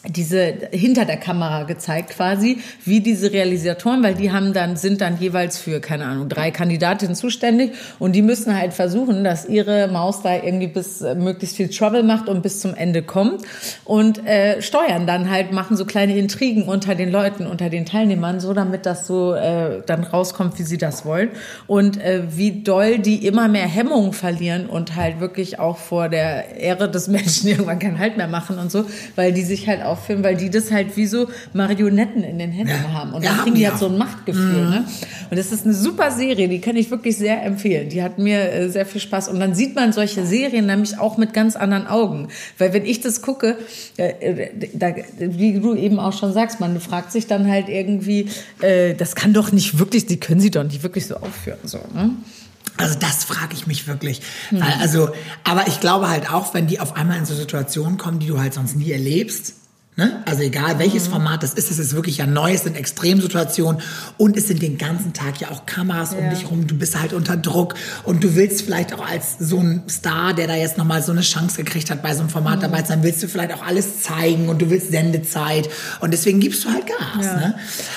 [0.08, 5.18] diese hinter der Kamera gezeigt quasi, wie diese Realisatoren, weil die haben dann sind dann
[5.20, 10.22] jeweils für keine Ahnung drei Kandidatinnen zuständig und die müssen halt versuchen, dass ihre Maus
[10.22, 13.42] da irgendwie bis äh, möglichst viel Trouble macht und bis zum Ende kommt
[13.84, 18.40] und äh, steuern dann halt machen so kleine Intrigen unter den Leuten, unter den Teilnehmern,
[18.40, 21.30] so damit das so äh, dann rauskommt, wie sie das wollen
[21.68, 26.56] und äh, wie doll die immer mehr Hemmungen verlieren und halt wirklich auch vor der
[26.56, 30.24] Ehre des Menschen irgendwann keinen Halt mehr machen und so, weil die sich halt auffilmen,
[30.24, 32.92] weil die das halt wie so Marionetten in den Händen Ja.
[32.94, 33.12] haben.
[33.14, 34.68] Und dann kriegen die halt so ein Machtgefühl.
[34.68, 34.84] Ne?
[35.30, 37.88] Und das ist eine super Serie, die kann ich wirklich sehr empfehlen.
[37.88, 39.28] Die hat mir äh, sehr viel Spaß.
[39.28, 42.28] Und dann sieht man solche Serien nämlich auch mit ganz anderen Augen.
[42.58, 43.56] Weil wenn ich das gucke,
[43.96, 48.28] äh, äh, da, wie du eben auch schon sagst, man fragt sich dann halt irgendwie,
[48.60, 51.58] äh, das kann doch nicht wirklich, die können sie doch nicht wirklich so aufführen.
[51.64, 52.10] So, ne?
[52.78, 54.22] Also das frage ich mich wirklich.
[54.50, 55.10] Weil, also,
[55.44, 58.40] aber ich glaube halt auch, wenn die auf einmal in so Situationen kommen, die du
[58.40, 59.54] halt sonst nie erlebst.
[59.94, 60.22] Ne?
[60.24, 63.82] Also egal welches Format das ist, es ist wirklich ja neu, es sind Extremsituationen
[64.16, 66.30] und es sind den ganzen Tag ja auch Kameras um Ja.
[66.30, 67.74] dich rum, du bist halt unter Druck
[68.04, 71.20] und du willst vielleicht auch als so ein Star, der da jetzt nochmal so eine
[71.20, 74.00] Chance gekriegt hat, bei so einem Format dabei zu sein, willst du vielleicht auch alles
[74.00, 75.68] zeigen und du willst Sendezeit
[76.00, 77.26] und deswegen gibst du halt Gas.
[77.26, 77.36] Ja.
[77.36, 77.54] Ne?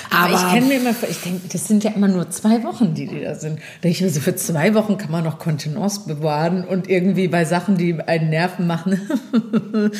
[0.10, 2.94] Aber, ich kenne mir immer, vor- ich denke, das sind ja immer nur zwei Wochen,
[2.94, 3.60] die die da sind.
[3.82, 7.46] Da ich mir so, für zwei Wochen kann man noch Kontenance bewahren und irgendwie bei
[7.46, 9.00] Sachen, die einen Nerven machen.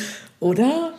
[0.42, 0.92] Oder?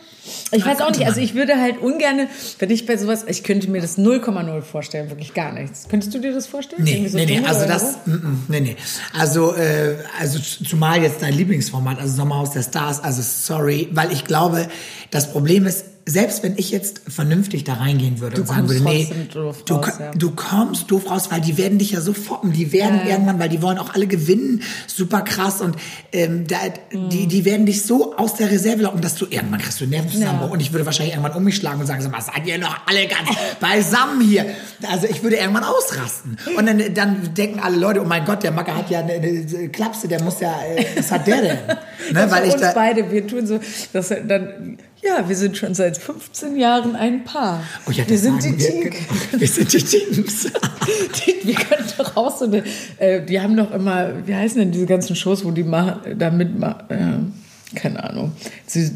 [0.53, 3.71] Ich weiß auch nicht, also ich würde halt ungern, wenn ich bei sowas, ich könnte
[3.71, 5.87] mir das 0,0 vorstellen, wirklich gar nichts.
[5.89, 6.85] Könntest du dir das vorstellen?
[6.85, 8.11] Nee, so nee, nee, also das, so?
[8.11, 8.77] mm, mm, nee, nee.
[9.13, 14.25] Also, äh, also zumal jetzt dein Lieblingsformat, also Sommerhaus der Stars, also sorry, weil ich
[14.25, 14.69] glaube,
[15.11, 18.75] das Problem ist, selbst wenn ich jetzt vernünftig da reingehen würde Du und sagen kommst
[18.85, 20.11] würde, nee, doof du, raus, ja.
[20.13, 23.41] du kommst doof raus, weil die werden dich ja so foppen, die werden Ja, irgendwann,
[23.41, 25.75] weil die wollen auch alle gewinnen, super krass und
[26.13, 26.57] ähm, da,
[26.93, 27.09] Mhm.
[27.09, 30.47] die, die werden dich so aus der Reserve locken, dass du irgendwann kriegst du Nervenzusammenbruch
[30.47, 30.53] Ja.
[30.53, 32.87] und ich würde wahrscheinlich irgendwann um mich schlagen und sagen, sag mal, seid ihr noch
[32.87, 33.29] alle ganz
[33.61, 34.47] beisammen hier?
[34.89, 38.53] Also ich würde irgendwann ausrasten und dann, dann denken alle Leute, oh mein Gott, der
[38.53, 41.59] Macker hat ja eine, eine Klapse, der muss ja, äh, was hat der denn?
[42.13, 43.59] Ne, Für weil ich uns da, beide, wir tun so,
[43.93, 47.63] dass dann, ja, wir sind schon seit 15 Jahren ein Paar.
[47.87, 48.81] Oh ja, wir das sind die wir, Team.
[48.83, 49.41] genau.
[49.41, 50.47] Wir sind die Teams.
[51.27, 52.63] Die, wir können doch auch so eine,
[52.99, 56.31] äh, die haben doch immer, wie heißen denn diese ganzen Shows, wo die machen, da
[56.31, 57.33] mitmachen,
[57.75, 58.33] äh, keine Ahnung.
[58.67, 58.93] Sie,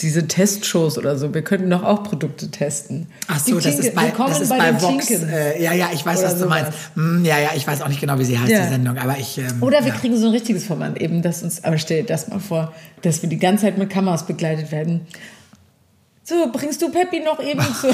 [0.00, 1.34] diese Testshows oder so.
[1.34, 3.08] Wir könnten doch auch Produkte testen.
[3.26, 5.10] Ach so, das ist bei, das ist bei bei Vox.
[5.10, 6.72] Äh, ja, ja, ich weiß, Oder was du meinst.
[6.94, 8.62] Hm, ja, ja, ich weiß auch nicht genau, wie sie heißt, Ja.
[8.62, 9.38] die Sendung, aber ich.
[9.38, 9.94] Ähm, Oder wir ja.
[9.94, 13.22] kriegen so ein richtiges Format eben, das uns, aber stell dir das mal vor, dass
[13.22, 15.00] wir die ganze Zeit mit Kameras begleitet werden.
[16.28, 17.88] So, bringst du Peppi noch eben zu,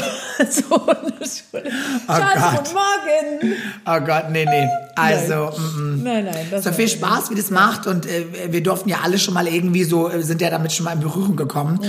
[0.51, 1.71] zu einer Schule?
[2.05, 2.65] Schatz, Gott.
[2.65, 3.57] guten Morgen.
[3.87, 4.69] Oh Gott, nee, nee.
[4.97, 6.03] Also, mm, mm.
[6.03, 6.47] Nein, nein.
[6.51, 7.87] Das So viel Spaß, wie das macht.
[7.87, 10.85] Und äh, wir durften ja alle schon mal irgendwie so, äh, sind ja damit schon
[10.85, 11.81] mal in Berührung gekommen.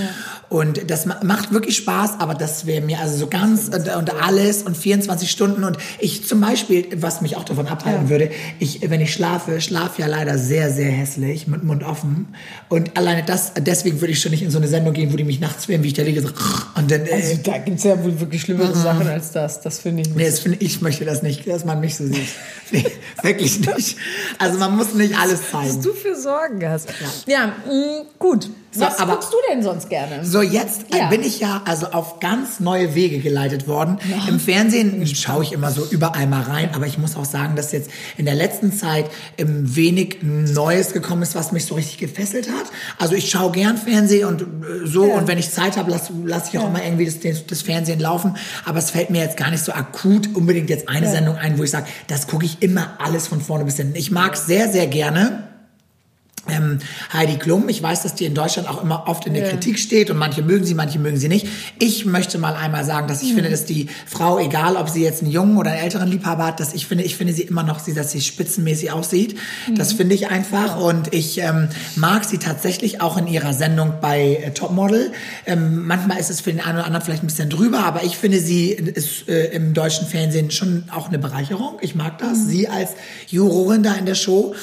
[0.49, 4.13] Und das ma- macht wirklich Spaß, aber das wäre mir also so ganz und, und
[4.21, 5.63] alles und 24 Stunden.
[5.63, 10.01] Und ich zum Beispiel, was mich auch davon abhalten würde, ich, wenn ich schlafe, schlafe
[10.01, 12.27] ja leider sehr, sehr hässlich, mit Mund offen.
[12.69, 15.23] Und alleine das, deswegen würde ich schon nicht in so eine Sendung gehen, wo die
[15.23, 16.21] mich nachts filmen, wie ich da liege.
[16.21, 16.29] So,
[16.75, 19.61] und dann, äh, Also da gibt es ja wohl wirklich schlimmere Sachen als das.
[19.61, 20.17] Das finde ich nicht.
[20.17, 22.15] Nee, das finde ich möchte das nicht, dass man mich so sieht.
[22.71, 22.83] Nee,
[23.23, 23.97] wirklich nicht.
[24.39, 25.81] Also man muss nicht alles Was zeigen.
[25.81, 26.89] du für Sorgen hast.
[27.25, 28.49] Ja, mh, gut.
[28.79, 30.23] Was aber- guckst du denn sonst gerne?
[30.25, 31.09] So, jetzt äh, Ja.
[31.09, 33.97] bin ich ja also auf ganz neue Wege geleitet worden.
[34.27, 37.71] Im Fernsehen schaue ich immer so überall mal rein, aber ich muss auch sagen, dass
[37.71, 39.05] jetzt in der letzten Zeit
[39.37, 42.65] ähm, wenig Neues gekommen ist, was mich so richtig gefesselt hat.
[42.99, 44.45] Also ich schaue gern Fernsehen und äh,
[44.85, 47.61] so und wenn ich Zeit habe, lasse lass ich auch immer irgendwie das, das, das
[47.61, 48.35] Fernsehen laufen.
[48.65, 51.63] Aber es fällt mir jetzt gar nicht so akut unbedingt jetzt eine Sendung ein, wo
[51.63, 53.95] ich sage, das gucke ich immer alles von vorne bis hinten.
[53.95, 55.47] Ich mag sehr, sehr gerne.
[56.47, 56.79] Ähm,
[57.11, 59.49] Heidi Klum, ich weiß, dass die in Deutschland auch immer oft in der Ja.
[59.49, 61.47] Kritik steht und manche mögen sie, manche mögen sie nicht.
[61.79, 63.35] Ich möchte mal einmal sagen, dass ich Mhm.
[63.35, 66.59] finde, dass die Frau, egal ob sie jetzt einen jungen oder einen älteren Liebhaber hat,
[66.59, 69.35] dass ich finde, ich finde sie immer noch, sie, dass sie spitzenmäßig aussieht.
[69.67, 69.75] Mhm.
[69.75, 74.39] Das finde ich einfach und ich ähm, mag sie tatsächlich auch in ihrer Sendung bei
[74.43, 75.11] äh, Topmodel.
[75.47, 78.17] Ähm, manchmal ist es für den einen oder anderen vielleicht ein bisschen drüber, aber ich
[78.17, 81.77] finde sie ist äh, im deutschen Fernsehen schon auch eine Bereicherung.
[81.81, 82.37] Ich mag das.
[82.37, 82.49] Mhm.
[82.49, 82.91] Sie als
[83.29, 84.53] Jurorin da in der Show.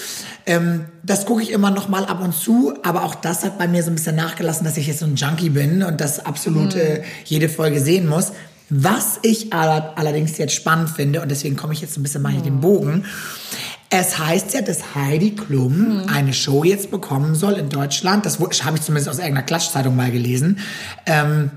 [0.46, 3.68] Ähm, das gucke ich immer noch mal ab und zu, aber auch das hat bei
[3.68, 6.74] mir so ein bisschen nachgelassen, dass ich jetzt so ein Junkie bin und das absolut
[6.74, 8.32] äh, jede Folge sehen muss.
[8.68, 12.34] Was ich aller, allerdings jetzt spannend finde, und deswegen komme ich jetzt ein bisschen mal
[12.34, 13.04] in den Bogen,
[13.90, 18.24] es heißt ja, dass Heidi Klum eine Show jetzt bekommen soll in Deutschland.
[18.24, 20.60] Das habe ich zumindest aus irgendeiner Klatschzeitung mal gelesen.
[21.04, 21.50] Ähm,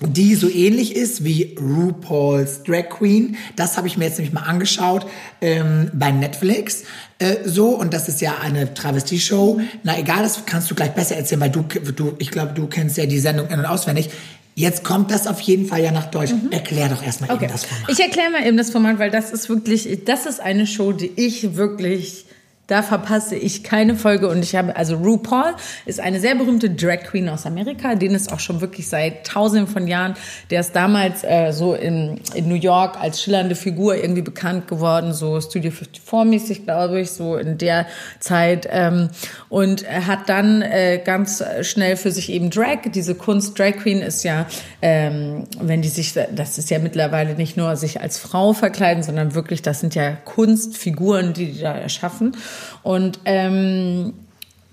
[0.00, 3.36] die so ähnlich ist wie RuPaul's Drag Queen.
[3.56, 5.06] Das habe ich mir jetzt nämlich mal angeschaut
[5.40, 6.84] ähm, bei Netflix.
[7.18, 9.60] Äh, so, und das ist ja eine Travestie-Show.
[9.82, 12.96] Na egal, das kannst du gleich besser erzählen, weil du, du ich glaube, du kennst
[12.96, 14.10] ja die Sendung in- und auswendig.
[14.54, 16.52] Jetzt kommt das auf jeden Fall ja nach Deutschland.
[16.52, 17.90] Erklär doch erstmal eben das Format.
[17.90, 21.12] Ich erkläre mal eben das Format, weil das ist wirklich, das ist eine Show, die
[21.14, 22.24] ich wirklich,
[22.68, 25.54] da verpasse ich keine Folge und ich habe, also RuPaul
[25.86, 29.66] ist eine sehr berühmte Drag Queen aus Amerika, den es auch schon wirklich seit tausenden
[29.66, 30.14] von Jahren,
[30.50, 35.12] der ist damals äh, so in, in New York als schillernde Figur irgendwie bekannt geworden,
[35.12, 37.86] so Studio 54 mäßig, glaube ich, so in der
[38.20, 38.68] Zeit.
[38.70, 39.08] Ähm,
[39.48, 44.24] und hat dann äh, ganz schnell für sich eben Drag, diese Kunst Drag Queen ist
[44.24, 44.46] ja,
[44.82, 49.34] ähm, wenn die sich, das ist ja mittlerweile nicht nur sich als Frau verkleiden, sondern
[49.34, 52.36] wirklich, das sind ja Kunstfiguren, die die da erschaffen.
[52.82, 54.14] Und ähm,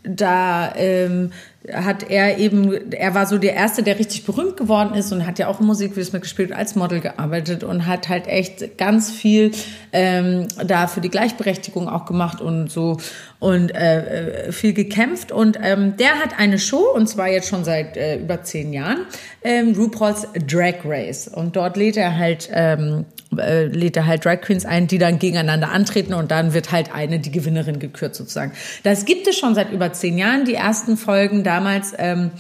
[0.04, 1.32] da ähm,
[1.74, 5.40] hat er eben, er war so der Erste, der richtig berühmt geworden ist und hat
[5.40, 9.52] ja auch Musikvideos mitgespielt, als Model gearbeitet und hat halt echt ganz viel
[9.92, 12.98] ähm, da für die Gleichberechtigung auch gemacht und so
[13.40, 15.32] und äh, äh, viel gekämpft.
[15.32, 19.06] Und ähm, der hat eine Show, und zwar jetzt schon seit äh, über zehn Jahren,
[19.44, 21.28] ähm, RuPaul's Drag Race.
[21.28, 23.06] Und dort lädt er halt ähm,
[23.40, 26.94] äh, lädt er halt Drag Queens ein, die dann gegeneinander antreten und dann wird halt
[26.94, 28.52] eine die Gewinnerin gekürt sozusagen.
[28.84, 30.46] Das gibt es schon seit über zehn Jahren.
[30.46, 31.94] Die ersten Folgen damals.
[31.98, 32.32] Ähm,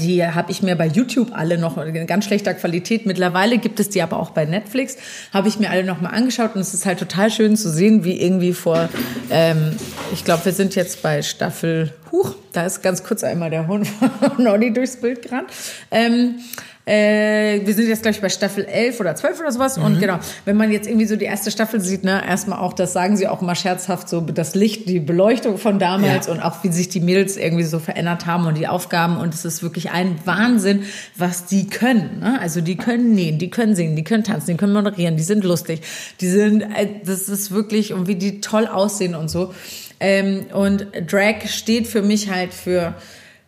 [0.00, 3.06] die habe ich mir bei YouTube alle noch in ganz schlechter Qualität.
[3.06, 4.96] Mittlerweile gibt es die aber auch bei Netflix.
[5.32, 8.02] Habe ich mir alle noch mal angeschaut und es ist halt total schön zu sehen,
[8.02, 8.88] wie irgendwie vor,
[9.30, 9.76] ähm,
[10.12, 13.86] ich glaube, wir sind jetzt bei Staffel, huch, da ist ganz kurz einmal der Hund
[14.36, 15.50] von Noddy durchs Bild gerannt.
[15.92, 16.40] Ähm,
[16.88, 19.76] äh, wir sind jetzt, glaube ich, bei Staffel 11 oder 12 oder sowas.
[19.76, 22.94] Und genau, wenn man jetzt irgendwie so die erste Staffel sieht, ne, erstmal auch, das
[22.94, 26.32] sagen sie auch immer scherzhaft, so das Licht, die Beleuchtung von damals Ja.
[26.32, 29.18] und auch wie sich die Mädels irgendwie so verändert haben und die Aufgaben.
[29.18, 30.84] Und es ist wirklich ein Wahnsinn,
[31.16, 32.20] was die können.
[32.20, 32.38] Ne?
[32.40, 35.44] Also die können nähen, die können singen, die können tanzen, die können moderieren, die sind
[35.44, 35.82] lustig.
[36.22, 39.52] Die sind, äh, das ist wirklich, und wie die toll aussehen und so.
[40.00, 42.94] Ähm, und Drag steht für mich halt für,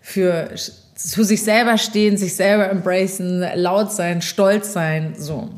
[0.00, 0.50] für
[1.02, 5.48] zu sich selber stehen, sich selber embracen, laut sein, stolz sein, so.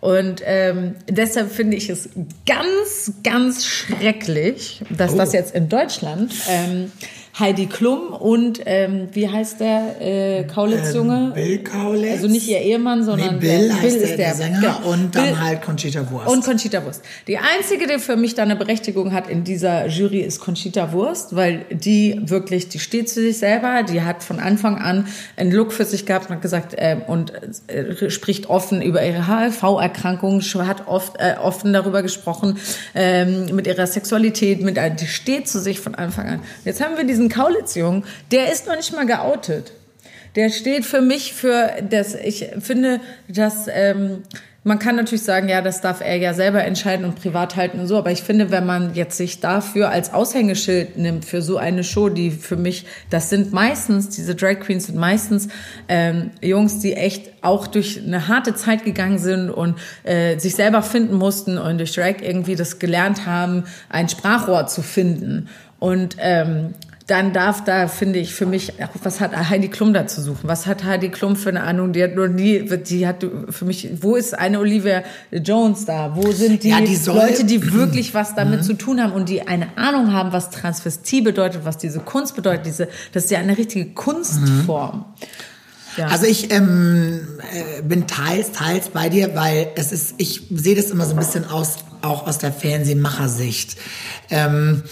[0.00, 2.08] Und ähm, deshalb finde ich es
[2.46, 6.92] ganz, ganz schrecklich, dass das jetzt in Deutschland ähm,
[7.38, 11.16] Heidi Klum und ähm, wie heißt der äh, Kaulitz-Junge?
[11.16, 12.12] Ähm, Bill Kaulitz.
[12.12, 14.60] Also nicht ihr Ehemann, sondern nee, Bill, der, heißt Bill der, ist der, der Sänger
[14.60, 14.90] genau.
[14.90, 16.28] und dann Bill halt Conchita Wurst.
[16.28, 17.02] und Conchita Wurst.
[17.26, 21.36] Die einzige, die für mich da eine Berechtigung hat in dieser Jury, ist Conchita Wurst,
[21.36, 25.74] weil die wirklich, die steht zu sich selber, die hat von Anfang an einen Look
[25.74, 27.34] für sich gehabt und hat gesagt äh, und
[27.66, 32.56] äh, spricht offen über ihre HIV-Erkrankung, hat oft äh, offen darüber gesprochen
[32.94, 36.40] ähm, mit ihrer Sexualität, mit äh, die steht zu sich von Anfang an.
[36.64, 39.72] Jetzt haben wir diesen Kaulitz-Jungen, der ist noch nicht mal geoutet.
[40.34, 42.14] Der steht für mich für das.
[42.14, 44.22] Ich finde, dass ähm,
[44.66, 47.86] man kann natürlich sagen, ja, das darf er ja selber entscheiden und privat halten und
[47.86, 47.96] so.
[47.98, 52.08] Aber ich finde, wenn man jetzt sich dafür als Aushängeschild nimmt für so eine Show,
[52.08, 55.46] die für mich, das sind meistens diese Drag Queens sind meistens
[55.88, 60.82] ähm, Jungs, die echt auch durch eine harte Zeit gegangen sind und äh, sich selber
[60.82, 65.48] finden mussten und durch Drag irgendwie das gelernt haben, ein Sprachrohr zu finden.
[65.78, 66.74] Und ähm,
[67.06, 70.48] dann darf da, finde ich, für mich, was hat Heidi Klum da zu suchen?
[70.48, 71.92] Was hat Heidi Klum für eine Ahnung?
[71.92, 76.16] Die hat nur nie, die hat für mich, wo ist eine Olivia Jones da?
[76.16, 79.46] Wo sind die, Ja, die Leute, die wirklich was damit zu tun haben und die
[79.46, 82.66] eine Ahnung haben, was Transvestie bedeutet, was diese Kunst bedeutet?
[82.66, 85.04] Diese, das ist ja eine richtige Kunstform.
[85.96, 86.08] Ja.
[86.08, 87.20] Also ich ähm,
[87.52, 91.18] äh, bin teils, teils bei dir, weil es ist, ich sehe das immer so ein
[91.18, 93.76] bisschen aus, auch aus der Fernsehmachersicht.
[94.28, 94.82] Ähm,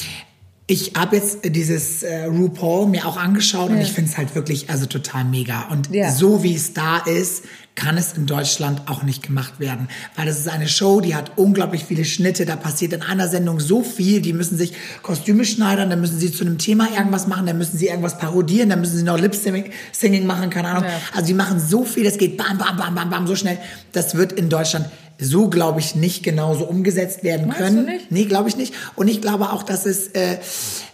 [0.67, 4.71] ich habe jetzt dieses äh, RuPaul mir auch angeschaut und ich finde es halt wirklich
[4.71, 5.69] also total mega.
[5.71, 6.11] Und Ja.
[6.11, 9.89] so wie es da ist, kann es in Deutschland auch nicht gemacht werden.
[10.17, 13.61] Weil das ist eine Show, die hat unglaublich viele Schnitte, da passiert in einer Sendung
[13.61, 14.73] so viel, die müssen sich
[15.03, 18.71] Kostüme schneidern, dann müssen sie zu einem Thema irgendwas machen, dann müssen sie irgendwas parodieren,
[18.71, 20.85] dann müssen sie noch Lip-Singing machen, keine Ahnung.
[20.85, 21.01] Ja.
[21.13, 23.59] Also die machen so viel, das geht bam, bam, bam, bam, bam, so schnell.
[23.93, 24.87] Das wird in Deutschland
[25.19, 27.87] so, glaube ich, nicht genauso umgesetzt werden Meinst können.
[27.87, 28.11] du nicht?
[28.11, 28.75] Nee, glaube ich nicht.
[28.97, 30.39] Und ich glaube auch, dass es äh,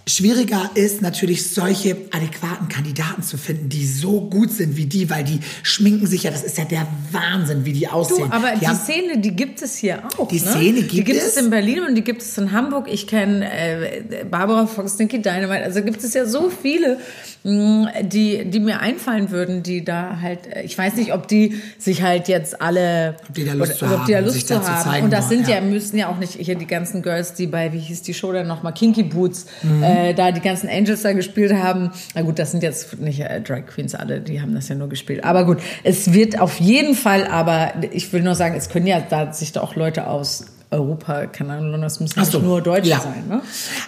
[0.06, 5.22] schwieriger ist, natürlich solche adäquaten Kandidaten zu finden, die so gut sind wie die, weil
[5.24, 8.32] die schminken sich ja, das ist ja der Wahnsinn, wie die Du, aussehen.
[8.32, 10.28] aber die, haben- Szene, die gibt es hier auch.
[10.28, 10.50] Die ne?
[10.50, 11.36] Szene Die gibt gibt es?
[11.36, 12.88] es in Berlin und die gibt es in Hamburg.
[12.90, 15.62] Ich kenne äh, Barbara Fox, Nicky Dynamite.
[15.62, 16.98] Also gibt es ja so viele,
[17.44, 21.60] mh, die, die mir einfallen würden, die da halt, äh, ich weiß nicht, ob die
[21.78, 24.54] sich halt jetzt alle, Ob die da Lust zu ob die da haben, Lust zu
[24.54, 24.90] da zu haben.
[24.90, 25.56] zeigen und das sind ja.
[25.56, 25.60] ja.
[25.60, 28.48] müssen ja auch nicht hier die ganzen Girls, die bei, wie hieß die Show dann
[28.48, 29.82] nochmal, Kinky Boots, Mhm.
[29.82, 31.90] äh, da die ganzen Angels da gespielt haben.
[32.14, 34.88] Na gut, das sind jetzt nicht äh, Drag Queens alle, die haben das ja nur
[34.88, 35.24] gespielt.
[35.24, 39.00] Aber gut, es wird auf jeden Fall, aber ich will nur sagen, es können ja
[39.00, 42.61] da sich da auch Leute aus Europa, keine Ahnung, das müssen Ach nicht so, nur
[42.61, 43.00] Deutsche ja.
[43.00, 43.26] sein.
[43.28, 43.42] Ne?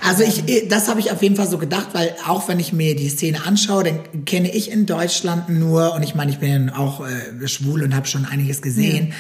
[0.05, 2.97] Also ich, das habe ich auf jeden Fall so gedacht, weil auch wenn ich mir
[2.97, 6.77] die Szene anschaue, dann kenne ich in Deutschland nur, und ich meine, ich bin ja
[6.77, 9.13] auch äh, schwul und habe schon einiges gesehen,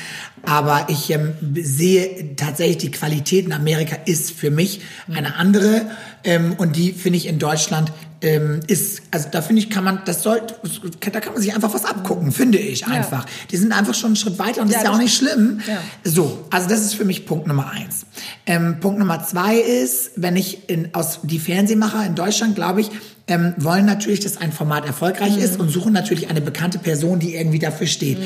[0.44, 4.80] aber ich ähm, sehe tatsächlich, die Qualität in Amerika ist für mich
[5.14, 5.82] eine andere
[6.24, 7.92] ähm, und die finde ich in Deutschland
[8.22, 10.54] ähm, ist, also da finde ich, kann man, das sollte,
[11.00, 13.26] da kann man sich einfach was abgucken, finde ich einfach.
[13.50, 15.60] Die sind einfach schon einen Schritt weiter und das Ja, ist ja auch nicht schlimm.
[15.66, 15.78] Ja.
[16.04, 18.06] So, also das ist für mich Punkt Nummer eins.
[18.46, 22.90] Ähm, Punkt Nummer zwei ist, wenn ich in, aus die Fernsehmacher in Deutschland, glaube ich,
[23.32, 27.34] ähm, wollen natürlich, dass ein Format erfolgreich ist und suchen natürlich eine bekannte Person, die
[27.34, 28.18] irgendwie dafür steht.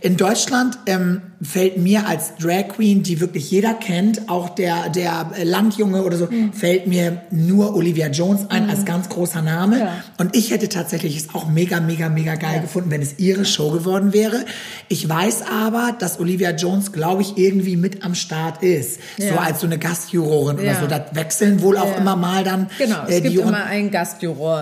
[0.00, 5.30] In Deutschland ähm, fällt mir als Drag Queen, die wirklich jeder kennt, auch der, der
[5.44, 9.80] Landjunge oder so, fällt mir nur Olivia Jones ein als ganz großer Name.
[9.80, 9.92] Ja.
[10.18, 13.70] Und ich hätte tatsächlich es auch mega, mega, mega geil gefunden, wenn es ihre Show
[13.70, 14.44] geworden wäre.
[14.88, 19.00] Ich weiß aber, dass Olivia Jones, glaube ich, irgendwie mit am Start ist.
[19.18, 19.36] So Ja.
[19.38, 20.80] als so eine Gastjurorin oder Ja.
[20.80, 20.86] so.
[20.86, 21.96] Da wechseln wohl auch Ja.
[21.98, 23.54] immer mal dann Genau, es äh, die gibt Juroren.
[23.54, 24.53] immer einen Gastjuror,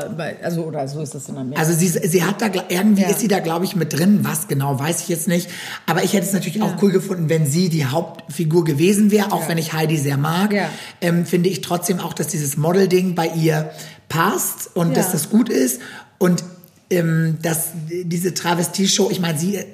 [0.42, 1.60] also oder so ist das in Amerika.
[1.60, 3.08] Also sie, sie hat da, irgendwie Ja.
[3.10, 4.20] ist sie da, glaube ich, mit drin.
[4.22, 5.48] Was genau, weiß ich jetzt nicht.
[5.86, 9.48] Aber ich hätte es natürlich auch cool gefunden, wenn sie die Hauptfigur gewesen wäre, auch
[9.48, 10.52] wenn ich Heidi sehr mag.
[10.52, 10.68] Ja.
[11.00, 13.70] Ähm, finde ich trotzdem auch, dass dieses Model-Ding bei ihr
[14.08, 14.94] passt und Ja.
[14.94, 15.80] dass das gut ist.
[16.18, 16.44] Und
[16.92, 17.68] ähm, dass
[18.04, 19.64] diese Travestie-Show, ich meine, sie, äh,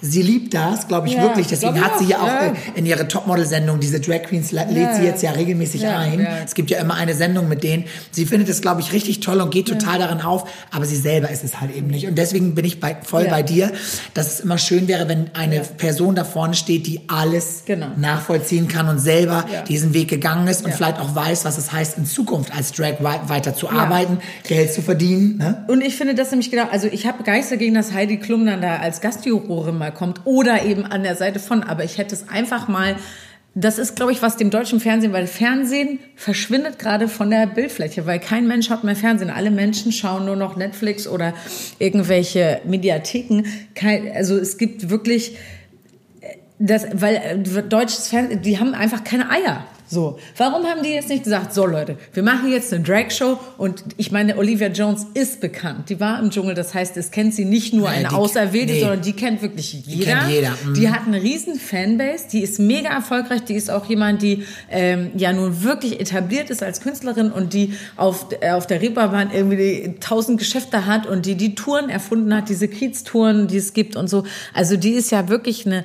[0.00, 1.46] sie liebt das, glaube ich, Ja, wirklich.
[1.46, 2.46] Deswegen hat sie ja auch, ja.
[2.48, 6.26] äh, in ihre Topmodel-Sendung, diese Drag Queens, lä- lädt Ja, sie jetzt ja regelmäßig ein.
[6.44, 7.84] Es gibt ja immer eine Sendung mit denen.
[8.10, 11.30] Sie findet es, glaube ich, richtig toll und geht total darin auf, aber sie selber
[11.30, 12.06] ist es halt eben nicht.
[12.06, 13.72] Und deswegen bin ich bei, voll bei dir,
[14.14, 17.86] dass es immer schön wäre, wenn eine Person da vorne steht, die alles Genau.
[17.96, 21.98] nachvollziehen kann und selber diesen Weg gegangen ist und vielleicht auch weiß, was es heißt,
[21.98, 25.36] in Zukunft als Drag wei- weiter zu arbeiten, Geld zu verdienen.
[25.38, 25.64] Ne?
[25.68, 28.46] Und ich finde das nämlich genau, also ich habe gar nichts dagegen, dass Heidi Klum
[28.46, 32.14] dann da als Gastjurorin mal kommt oder eben an der Seite von, aber ich hätte
[32.14, 32.96] es einfach mal,
[33.54, 38.04] das ist, glaube ich, was dem deutschen Fernsehen, weil Fernsehen verschwindet gerade von der Bildfläche,
[38.04, 39.30] weil kein Mensch schaut mehr Fernsehen.
[39.30, 41.34] Alle Menschen schauen nur noch Netflix oder
[41.78, 43.44] irgendwelche Mediatheken.
[43.76, 45.36] Kein, also es gibt wirklich,
[46.58, 49.64] das, weil äh, deutsches Fernsehen, die haben einfach keine Eier.
[49.94, 53.84] So, warum haben die jetzt nicht gesagt, so Leute, wir machen jetzt eine Drag-Show und
[53.96, 55.88] ich meine, Olivia Jones ist bekannt.
[55.88, 58.80] Die war im Dschungel, das heißt, es kennt sie nicht nur eine die- Auserwählte, nee.
[58.80, 60.16] sondern die kennt wirklich jeder.
[60.16, 60.74] kennt jeder, mhm.
[60.74, 65.12] Die hat eine riesen Fanbase, die ist mega erfolgreich, die ist auch jemand, die ähm,
[65.16, 69.56] ja nun wirklich etabliert ist als Künstlerin und die auf, äh, auf der Reeperbahn irgendwie
[69.56, 73.94] die tausend Geschäfte hat und die die Touren erfunden hat, diese Kiez-Touren, die es gibt
[73.94, 74.24] und so.
[74.52, 75.84] Also die ist ja wirklich eine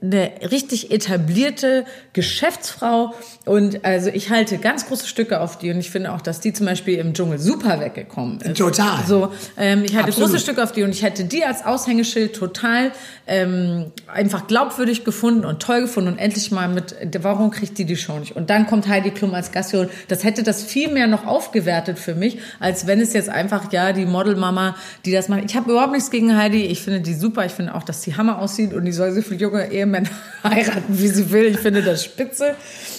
[0.00, 3.12] eine richtig etablierte Geschäftsfrau
[3.44, 6.52] und also ich halte ganz große Stücke auf die und ich finde auch, dass die
[6.52, 8.56] zum Beispiel im Dschungel super weggekommen ist.
[8.58, 9.04] Total.
[9.06, 10.30] So, ähm, ich halte Absolut.
[10.30, 12.92] große Stücke auf die und ich hätte die als Aushängeschild total
[13.26, 17.96] ähm, einfach glaubwürdig gefunden und toll gefunden und endlich mal mit, warum kriegt die die
[17.96, 18.36] Show nicht?
[18.36, 19.88] Und dann kommt Heidi Klum als Gastion.
[20.08, 23.92] Das hätte das viel mehr noch aufgewertet für mich, als wenn es jetzt einfach, ja,
[23.92, 25.44] die Modelmama, die das macht.
[25.44, 26.64] Ich habe überhaupt nichts gegen Heidi.
[26.64, 27.44] Ich finde die super.
[27.44, 30.08] Ich finde auch, dass die Hammer aussieht und die soll so viele junge Ehemänner
[30.44, 31.46] heiraten, wie sie will.
[31.46, 32.54] Ich finde das spitze.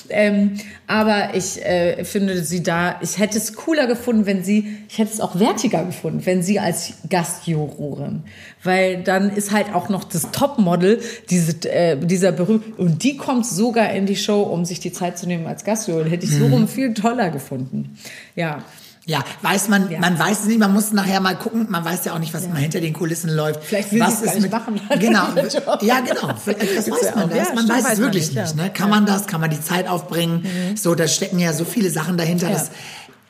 [0.10, 0.56] Ähm,
[0.88, 5.14] aber ich äh, finde sie da, ich hätte es cooler gefunden, wenn sie, ich hätte
[5.14, 8.24] es auch wertiger gefunden, wenn sie als Gastjurorin.
[8.64, 13.46] Weil dann ist halt auch noch das Topmodel, diese, äh, dieser berühmte, und die kommt
[13.46, 16.10] sogar in die Show, um sich die Zeit zu nehmen als Gastjurorin.
[16.10, 17.98] Hätte ich so rum viel toller gefunden.
[18.36, 18.64] Ja.
[19.10, 20.00] Ja, weiß man, Ja.
[20.00, 22.44] man weiß es nicht, man muss nachher mal gucken, man weiß ja auch nicht, was
[22.46, 23.64] immer hinter den Kulissen läuft.
[23.64, 24.80] Vielleicht will was gar nicht machen.
[25.00, 25.24] Genau,
[25.82, 28.56] ja genau, das weiß ja man, das, Ja, man weiß es wirklich nicht, nicht.
[28.56, 28.64] ja.
[28.66, 28.70] Ne?
[28.72, 30.46] Kann man das, kann man die Zeit aufbringen,
[30.76, 32.48] so, da stecken ja so viele Sachen dahinter.
[32.50, 32.54] Ja.
[32.54, 32.70] Das,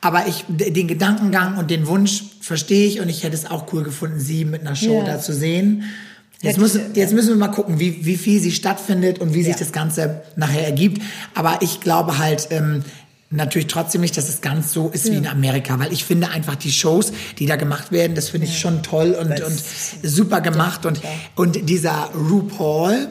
[0.02, 3.82] aber ich, den Gedankengang und den Wunsch verstehe ich und ich hätte es auch cool
[3.82, 5.14] gefunden, sie mit einer Show Ja.
[5.14, 5.84] da zu sehen.
[6.42, 9.52] Jetzt, müssen, jetzt müssen wir mal gucken, wie, wie viel sie stattfindet und wie sich
[9.52, 9.58] Ja.
[9.58, 11.02] das Ganze nachher ergibt.
[11.34, 12.82] Aber ich glaube halt ähm,
[13.30, 16.56] natürlich trotzdem nicht, dass es ganz so ist wie in Amerika, weil ich finde einfach
[16.56, 20.40] die Shows, die da gemacht werden, das finde ich schon toll und, Das- und super
[20.40, 20.84] gemacht.
[20.84, 21.00] Und,
[21.36, 23.08] und dieser RuPaul,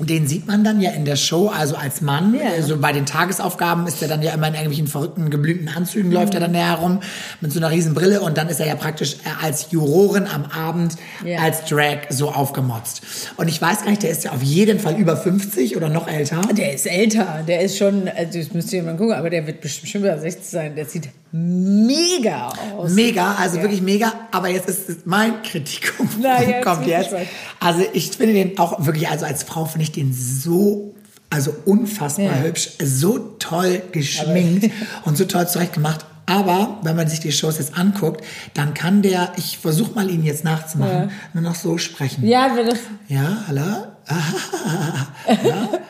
[0.00, 2.34] den sieht man dann ja in der Show, also als Mann.
[2.34, 2.50] Ja.
[2.56, 6.34] Also bei den Tagesaufgaben ist er dann ja immer in irgendwelchen verrückten, geblümten Anzügen, läuft
[6.34, 7.00] er dann da herum
[7.40, 10.44] mit so einer riesen Brille und dann ist er ja praktisch äh, als Jurorin am
[10.44, 11.38] Abend Ja.
[11.40, 13.02] als Drag so aufgemotzt.
[13.36, 16.06] Und ich weiß gar nicht, der ist ja auf jeden Fall über 50 oder noch
[16.06, 16.40] älter.
[16.56, 19.60] Der ist älter, der ist schon, also das müsst ihr mal gucken, aber der wird
[19.60, 20.76] bestimmt schon über 60 sein.
[20.76, 22.92] Der sieht mega aus.
[22.92, 23.62] Mega, also Ja.
[23.62, 24.12] wirklich mega.
[24.30, 26.08] Aber jetzt ist mein Kritikum.
[26.20, 27.10] Na, jetzt kommt jetzt.
[27.10, 27.28] gespannt.
[27.60, 30.94] Also ich finde den auch wirklich, also als Frau finde ich den so,
[31.30, 32.34] also unfassbar Ja.
[32.42, 34.70] hübsch, so toll geschminkt
[35.04, 36.06] und so toll zurechtgemacht.
[36.26, 40.22] Aber wenn man sich die Shows jetzt anguckt, dann kann der, ich versuche mal ihn
[40.24, 42.26] jetzt nachzumachen, nur noch so sprechen.
[42.26, 43.62] Ja, das, Ja, hallo?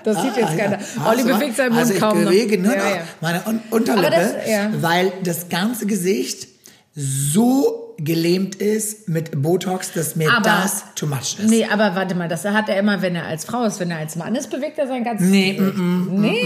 [0.05, 0.79] Das sieht jetzt Ah, keiner.
[0.79, 1.07] ja.
[1.11, 2.31] Olli Also, bewegt seinen Mund also ich kaum noch.
[2.31, 3.03] bewege nur Ja, noch ja.
[3.21, 4.71] meine Un Unterlippe, das- ja.
[4.81, 6.49] weil das ganze Gesicht
[6.95, 11.51] so gelähmt ist mit Botox, dass mir Aber- das too much ist.
[11.51, 13.81] Nee, aber warte mal, das hat er immer, wenn er als Frau ist.
[13.81, 15.77] Wenn er als Mann ist, bewegt er sein ganzes Nee, Gesicht.
[16.11, 16.37] Nee.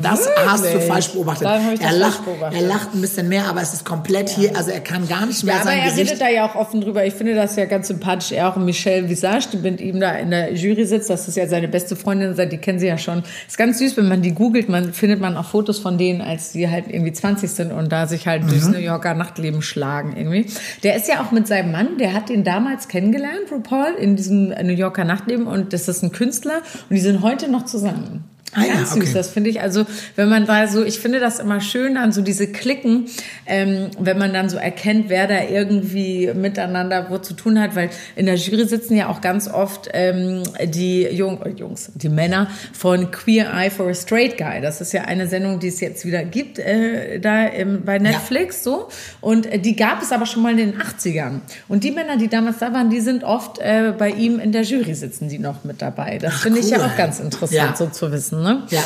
[0.00, 0.84] das hast du Wirklich?
[0.88, 1.48] falsch beobachtet.
[1.80, 2.60] Er, lacht, beobachtet.
[2.60, 5.42] er lacht ein bisschen mehr, aber es ist komplett hier, also er kann gar nicht
[5.44, 6.10] mehr Ja, aber sein er Gesicht.
[6.12, 7.04] redet da ja auch offen drüber.
[7.04, 8.32] Ich finde das ja ganz sympathisch.
[8.32, 11.10] Er auch Michelle Visage, die mit ihm da in der Jury sitzt.
[11.10, 13.24] Das ist ja seine beste Freundin, die kennen sie ja schon.
[13.48, 16.52] Ist ganz süß, wenn man die googelt, man findet man auch Fotos von denen, als
[16.52, 18.48] die halt irgendwie 20 sind und da sich halt Mhm.
[18.48, 20.46] durchs New Yorker Nachtleben schlagen irgendwie.
[20.82, 24.48] Der ist ja auch mit seinem Mann, der hat ihn damals kennengelernt, RuPaul, in diesem
[24.48, 28.29] New Yorker Nachtleben und das ist ein Künstler und die sind heute noch zusammen.
[28.52, 29.12] Ah ja, Ganz süß, okay.
[29.14, 29.60] das finde ich.
[29.60, 29.86] Also,
[30.16, 33.06] wenn man da so, ich finde das immer schön an so diese Klicken,
[33.46, 37.90] ähm, wenn man dann so erkennt, wer da irgendwie miteinander wo zu tun hat, weil
[38.16, 42.48] in der Jury sitzen ja auch ganz oft ähm, die Jung, äh, Jungs, die Männer
[42.72, 44.60] von Queer Eye for a Straight Guy.
[44.60, 48.64] Das ist ja eine Sendung, die es jetzt wieder gibt, äh, da im, bei Netflix,
[48.64, 48.88] so.
[49.20, 51.40] Und äh, die gab es aber schon mal in den 80ern.
[51.68, 54.62] Und die Männer, die damals da waren, die sind oft äh, bei ihm in der
[54.62, 56.18] Jury sitzen, die noch mit dabei.
[56.18, 56.84] Das finde ich ja cool.
[56.86, 57.76] auch ganz interessant, Ja.
[57.76, 58.62] so zu wissen, ne?
[58.70, 58.82] Ja.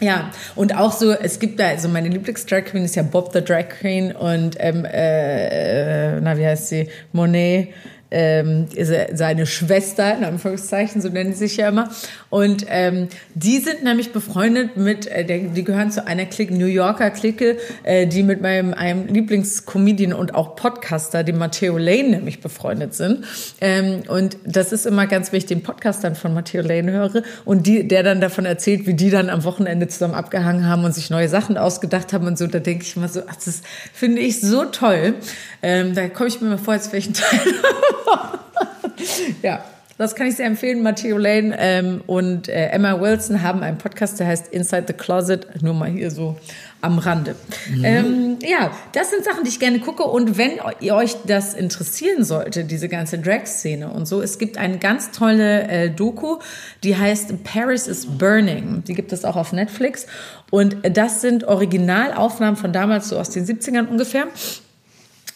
[0.00, 3.42] Ja, und auch so, es gibt da, also meine Lieblings-Drag Queen ist ja Bob the
[3.42, 6.88] Drag Queen und, ähm, äh, äh, na, wie heißt sie?
[7.12, 7.70] Monet,
[8.10, 11.90] ähm, se- seine Schwester, in Anführungszeichen, so nennen sie sich ja immer.
[12.30, 17.10] Und ähm, die sind nämlich befreundet mit, äh, die gehören zu einer Clique, New Yorker
[17.10, 22.94] Clique, äh, die mit meinem einem Lieblingscomedian und auch Podcaster, dem Matteo Lane, nämlich befreundet
[22.94, 23.24] sind.
[23.60, 27.66] Ähm, und das ist immer ganz wichtig, den Podcast dann von Matteo Lane höre und
[27.66, 31.10] die, der dann davon erzählt, wie die dann am Wochenende zusammen abgehangen haben und sich
[31.10, 32.46] neue Sachen ausgedacht haben und so.
[32.46, 35.14] Da denke ich immer so, ach, das finde ich so toll.
[35.62, 37.40] Ähm, da komme ich mir mal vor, als ein Teil.
[39.42, 39.64] ja.
[39.98, 40.80] Das kann ich sehr empfehlen.
[40.84, 45.60] Matteo Lane ähm, und äh, Emma Wilson haben einen Podcast, der heißt Inside the Closet.
[45.60, 46.36] Nur mal hier so
[46.80, 47.34] am Rande.
[47.68, 47.84] Mhm.
[47.84, 50.04] Ähm, ja, das sind Sachen, die ich gerne gucke.
[50.04, 54.78] Und wenn ihr euch das interessieren sollte, diese ganze Drag-Szene und so, es gibt eine
[54.78, 56.38] ganz tolle äh, Doku,
[56.84, 58.84] die heißt Paris is Burning.
[58.86, 60.06] Die gibt es auch auf Netflix.
[60.50, 64.28] Und das sind Originalaufnahmen von damals, so aus den 70ern ungefähr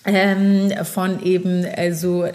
[0.05, 2.27] ähm, von eben also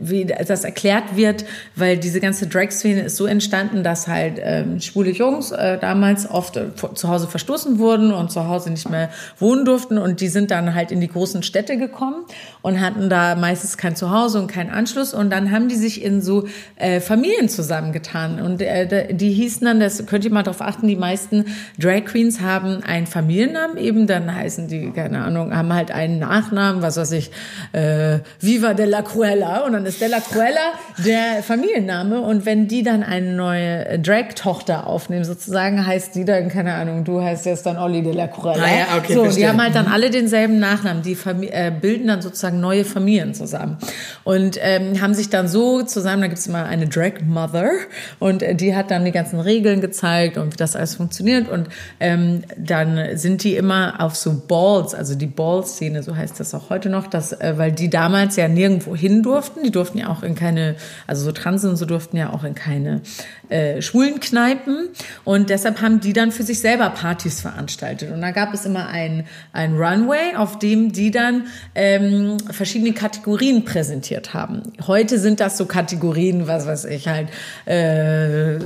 [0.00, 1.44] wie das erklärt wird,
[1.76, 6.56] weil diese ganze Drag-Szene ist so entstanden, dass halt ähm, schwule Jungs äh, damals oft
[6.56, 10.50] äh, zu Hause verstoßen wurden und zu Hause nicht mehr wohnen durften und die sind
[10.50, 12.24] dann halt in die großen Städte gekommen
[12.62, 16.22] und hatten da meistens kein Zuhause und keinen Anschluss und dann haben die sich in
[16.22, 20.88] so äh, Familien zusammengetan und äh, die hießen dann, das könnt ihr mal darauf achten,
[20.88, 21.44] die meisten
[21.78, 26.80] Drag Queens haben einen Familiennamen eben, dann heißen die keine Ahnung, haben halt einen Nachnamen,
[26.82, 27.30] was weiß weiß ich,
[27.72, 33.02] äh, Viva della Cruella und dann ist della Cruella der Familienname und wenn die dann
[33.02, 38.02] eine neue Drag-Tochter aufnehmen, sozusagen, heißt die dann, keine Ahnung, du heißt jetzt dann Olli
[38.02, 38.62] della Cruella.
[38.62, 39.44] Ah, ja, okay, so, verstehe.
[39.44, 39.92] die haben halt dann mhm.
[39.92, 41.16] alle denselben Nachnamen, die
[41.50, 43.78] äh, bilden dann sozusagen neue Familien zusammen
[44.24, 47.70] und ähm, haben sich dann so zusammen, da gibt es mal eine Drag Mother
[48.18, 51.68] und äh, die hat dann die ganzen Regeln gezeigt und wie das alles funktioniert und
[51.98, 56.70] ähm, dann sind die immer auf so Balls, also die Ball-Szene, so heißt das auch
[56.70, 60.08] heute noch, noch, dass, äh, weil die damals ja nirgendwo hin durften, die durften ja
[60.08, 60.76] auch in keine,
[61.06, 63.00] also so Transen und so durften ja auch in keine
[63.48, 64.88] äh, schwulen Kneipen
[65.24, 68.88] und deshalb haben die dann für sich selber Partys veranstaltet und da gab es immer
[68.88, 74.62] ein, ein Runway, auf dem die dann ähm, verschiedene Kategorien präsentiert haben.
[74.86, 77.28] Heute sind das so Kategorien, was weiß ich halt,
[77.66, 78.58] äh,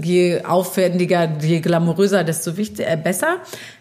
[0.00, 3.38] je aufwendiger, je glamouröser, desto wichtiger, äh, besser.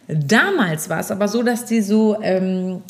[0.07, 2.82] Damals war es aber so, dass die so ähm,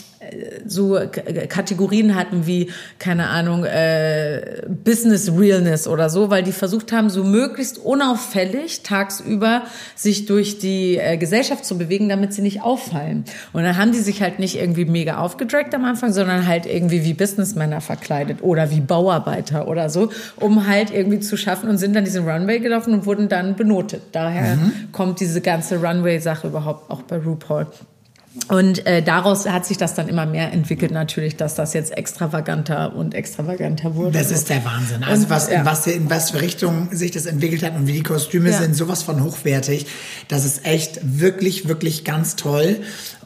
[0.65, 0.99] so
[1.47, 7.23] Kategorien hatten wie, keine Ahnung, äh, Business Realness oder so, weil die versucht haben, so
[7.23, 9.63] möglichst unauffällig tagsüber
[9.95, 13.23] sich durch die äh, Gesellschaft zu bewegen, damit sie nicht auffallen.
[13.53, 17.05] Und dann haben die sich halt nicht irgendwie mega aufgedragt am Anfang, sondern halt irgendwie
[17.05, 21.95] wie Businessmänner verkleidet oder wie Bauarbeiter oder so, um halt irgendwie zu schaffen und sind
[21.95, 24.01] dann diesen Runway gelaufen und wurden dann benotet.
[24.11, 24.73] Daher mhm.
[24.91, 27.67] kommt diese ganze Runway-Sache überhaupt auch bei RuPaul.
[28.47, 32.95] Und äh, daraus hat sich das dann immer mehr entwickelt, natürlich, dass das jetzt extravaganter
[32.95, 34.17] und extravaganter wurde.
[34.17, 35.03] Das ist der Wahnsinn.
[35.03, 35.59] Also und, was, ja.
[35.59, 38.57] in, was, in was für Richtung sich das entwickelt hat und wie die Kostüme ja.
[38.57, 39.85] sind, sowas von hochwertig.
[40.27, 42.77] Das ist echt wirklich, wirklich ganz toll.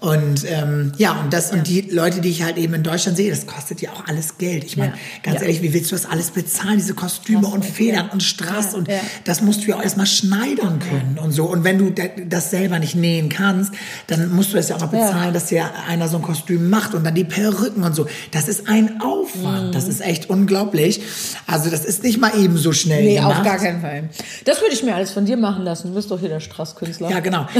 [0.03, 1.57] Und ähm, ja, und das ja.
[1.57, 4.37] und die Leute, die ich halt eben in Deutschland sehe, das kostet ja auch alles
[4.37, 4.65] Geld.
[4.65, 4.97] Ich meine, ja.
[5.23, 5.43] ganz ja.
[5.43, 6.75] ehrlich, wie willst du das alles bezahlen?
[6.75, 8.89] Diese Kostüme und Federn und Strass und
[9.23, 11.45] das musst du ja auch erstmal schneidern können und so.
[11.45, 11.93] Und wenn du
[12.27, 13.73] das selber nicht nähen kannst,
[14.07, 16.95] dann musst du das ja auch noch bezahlen, dass dir einer so ein Kostüm macht
[16.95, 18.05] und dann die Perücken und so.
[18.31, 19.69] Das ist ein Aufwand.
[19.69, 19.71] Mhm.
[19.71, 20.99] Das ist echt unglaublich.
[21.47, 23.37] Also das ist nicht mal eben so schnell nee, gemacht.
[23.37, 24.09] auf gar keinen Fall.
[24.43, 25.87] Das würde ich mir alles von dir machen lassen.
[25.87, 27.09] Du bist doch hier der Strasskünstler.
[27.09, 27.47] Ja, genau.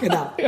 [0.00, 0.32] genau.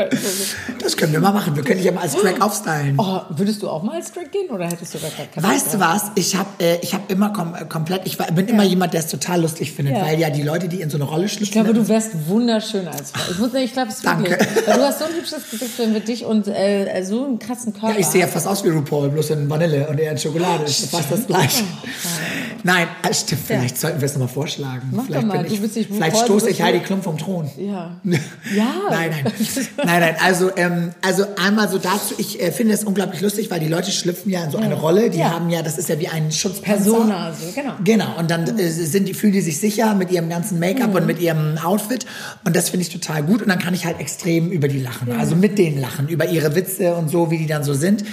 [0.80, 1.54] Das können wir mal machen.
[1.54, 2.96] Wir können dich ja mal als Drag aufstylen.
[2.98, 5.80] Oh, würdest du auch mal als Drag gehen oder hättest du da keine Weißt du
[5.80, 6.10] was?
[6.16, 9.06] Ich habe äh, hab immer kom äh, komplett, ich war, bin immer jemand, der es
[9.06, 11.44] total lustig findet, weil ja die Leute, die in so eine Rolle schlüpfen.
[11.44, 13.30] Ich glaube, du wärst wunderschön als Frau.
[13.30, 14.30] Ich, muss, ich glaube, es Danke.
[14.30, 14.66] wirklich.
[14.66, 17.94] Weil du hast so ein hübsches Gesicht für dich und äh, so einen krassen Körper.
[17.94, 20.64] Ja, ich sehe ja fast aus wie RuPaul, bloß in Vanille und eher in Schokolade.
[20.64, 21.62] Das ist fast das Gleiche.
[21.62, 21.88] Oh,
[22.64, 24.88] Nein, äh, stimmt, vielleicht sollten wir es nochmal vorschlagen.
[24.92, 25.46] Mach vielleicht doch mal.
[25.46, 27.50] Ich, vielleicht stoße ich Heidi Klum vom Thron.
[27.56, 28.00] Ja.
[28.04, 28.66] ja.
[28.90, 29.32] nein, nein.
[29.84, 30.16] Nein, nein.
[30.22, 33.90] Also, ähm, also einmal so dazu, ich äh, finde es unglaublich lustig, weil die Leute
[33.90, 35.10] schlüpfen ja in so eine Rolle.
[35.10, 36.84] Die haben ja, das ist ja wie ein Schutzpanzer.
[36.84, 37.72] Persona, so, genau.
[37.84, 38.18] Genau.
[38.18, 40.96] Und dann äh, sind die, fühlen die sich sicher mit ihrem ganzen Make-up mhm.
[40.96, 42.06] und mit ihrem Outfit.
[42.44, 43.42] Und das finde ich total gut.
[43.42, 45.10] Und dann kann ich halt extrem über die lachen.
[45.12, 48.04] Also mit denen lachen, über ihre Witze und so, wie die dann so sind.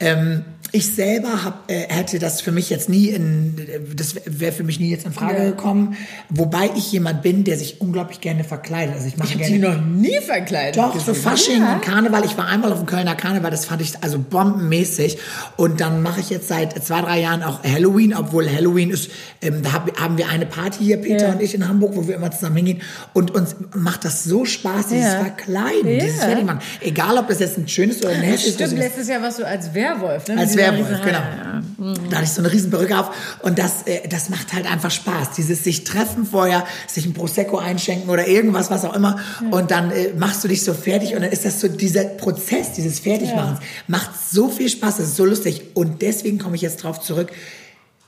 [0.00, 0.44] Ähm,
[0.74, 3.54] ich selber hab, äh, hätte das für mich jetzt nie in,
[3.94, 5.50] das wäre für mich nie jetzt in Frage ja.
[5.50, 5.96] gekommen.
[6.30, 8.96] Wobei ich jemand bin, der sich unglaublich gerne verkleidet.
[8.96, 9.52] Also ich mache gerne.
[9.52, 10.76] die noch nie verkleidet.
[10.76, 11.74] Doch, so Fasching ja.
[11.74, 12.24] und Karneval.
[12.24, 15.18] Ich war einmal auf dem Kölner Karneval, das fand ich also bombenmäßig.
[15.56, 19.12] Und dann mache ich jetzt seit zwei, drei Jahren auch Halloween, obwohl Halloween ist,
[19.42, 21.32] ähm, da hab, haben wir eine Party hier, Peter ja.
[21.34, 22.82] und ich in Hamburg, wo wir immer zusammen hingehen.
[23.12, 26.62] Und uns macht das so Spaß, dieses Verkleiden, dieses Fertigmachen.
[26.80, 28.66] Egal, ob das jetzt ein schönes oder ein hässliches ist.
[28.66, 30.36] Stimmt, letztes Jahr warst du als Werwolf, ne?
[30.36, 31.18] Als Werwolf, genau.
[31.18, 31.62] Ja.
[31.78, 31.94] Mhm.
[32.10, 33.10] Da hatte ich so eine riesen Perücke auf
[33.42, 35.32] und das, äh, das macht halt einfach Spaß.
[35.36, 39.56] Dieses sich treffen vorher, sich ein Prosecco einschenken oder irgendwas, was auch immer ja.
[39.56, 42.72] und dann äh, machst du dich so fertig und dann ist das so dieser Prozess,
[42.72, 43.66] dieses Fertigmachens, ja.
[43.88, 47.32] macht so viel Spaß, das ist so lustig und deswegen komme ich jetzt drauf zurück,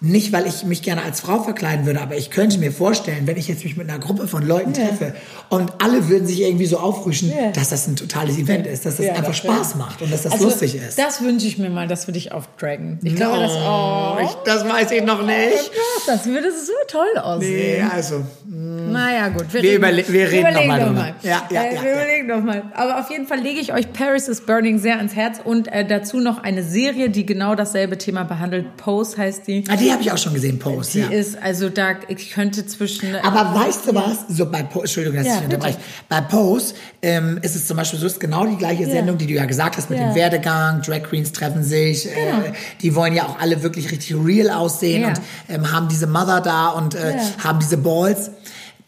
[0.00, 3.38] nicht, weil ich mich gerne als Frau verkleiden würde, aber ich könnte mir vorstellen, wenn
[3.38, 4.88] ich jetzt mich mit einer Gruppe von Leuten Ja.
[4.88, 5.14] treffe
[5.48, 7.50] und alle würden sich irgendwie so aufrüschen, Ja.
[7.52, 10.24] dass das ein totales Event ist, dass das Ja, einfach das Spaß macht und dass
[10.24, 10.98] das Also, lustig ist.
[10.98, 12.98] Das wünsche ich mir mal, dass wir dich aufdragen.
[13.04, 15.70] Ich glaube, das, Oh, oh, ich, das weiß ich noch nicht.
[16.06, 17.90] das würde so toll Nee, aussehen.
[17.90, 19.46] also, Naja, gut.
[19.52, 21.14] Wir überle- wir reden noch mal noch drüber.
[21.22, 21.96] Ja, ja, äh, ja, wir ja.
[21.96, 22.62] überlegen noch mal.
[22.74, 25.84] Aber auf jeden Fall lege ich euch Paris is Burning sehr ans Herz und äh,
[25.86, 28.76] dazu noch eine Serie, die genau dasselbe Thema behandelt.
[28.76, 29.64] Pose heißt die.
[29.68, 30.94] ah, die habe ich auch schon gesehen, Post.
[30.94, 31.08] Die ja.
[31.08, 33.14] ist, also da, ich könnte zwischen...
[33.16, 34.24] Aber weißt du was?
[34.28, 35.78] So bei po Entschuldigung, dass Ja, ich unterbreche.
[36.08, 39.34] Bei Pose ähm, ist es zum Beispiel so, ist genau die gleiche Sendung, die du
[39.34, 40.08] ja gesagt hast mit Ja.
[40.08, 40.82] dem Werdegang.
[40.82, 42.04] Drag Queens treffen sich.
[42.04, 42.46] Genau.
[42.46, 45.08] Äh, die wollen ja auch alle wirklich richtig real aussehen Ja.
[45.08, 47.44] und ähm, haben diese Mother da und äh, Ja.
[47.44, 48.30] haben diese Balls.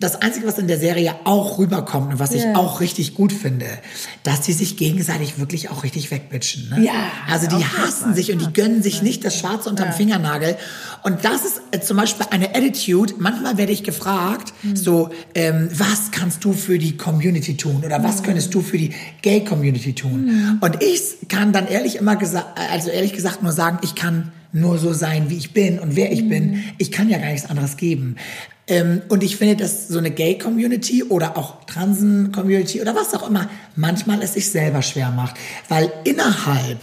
[0.00, 2.54] Das Einzige, was in der Serie auch rüberkommt und was ich Ja.
[2.54, 3.66] auch richtig gut finde,
[4.22, 6.68] dass die sich gegenseitig wirklich auch richtig wegbitchen.
[6.70, 6.84] Ne?
[6.84, 6.92] Ja,
[7.28, 10.56] Also die hassen sich und die gönnen sich nicht das Schwarze unterm Fingernagel.
[11.02, 13.14] Und das ist äh, zum Beispiel eine Attitude.
[13.18, 14.76] Manchmal werde ich gefragt, Hm.
[14.76, 17.82] so, ähm, was kannst du für die Community tun?
[17.84, 18.92] Oder was könntest du für die
[19.22, 20.58] Gay-Community tun?
[20.60, 24.78] Und ich kann dann ehrlich immer gesagt, also ehrlich gesagt nur sagen, ich kann nur
[24.78, 26.28] so sein, wie ich bin und wer ich Hm.
[26.28, 26.64] bin.
[26.78, 28.14] Ich kann ja gar nichts anderes geben.
[28.68, 33.48] Ähm, und ich finde, dass so eine Gay-Community oder auch Transen-Community oder was auch immer
[33.74, 35.36] manchmal es sich selber schwer macht.
[35.68, 36.78] Weil innerhalb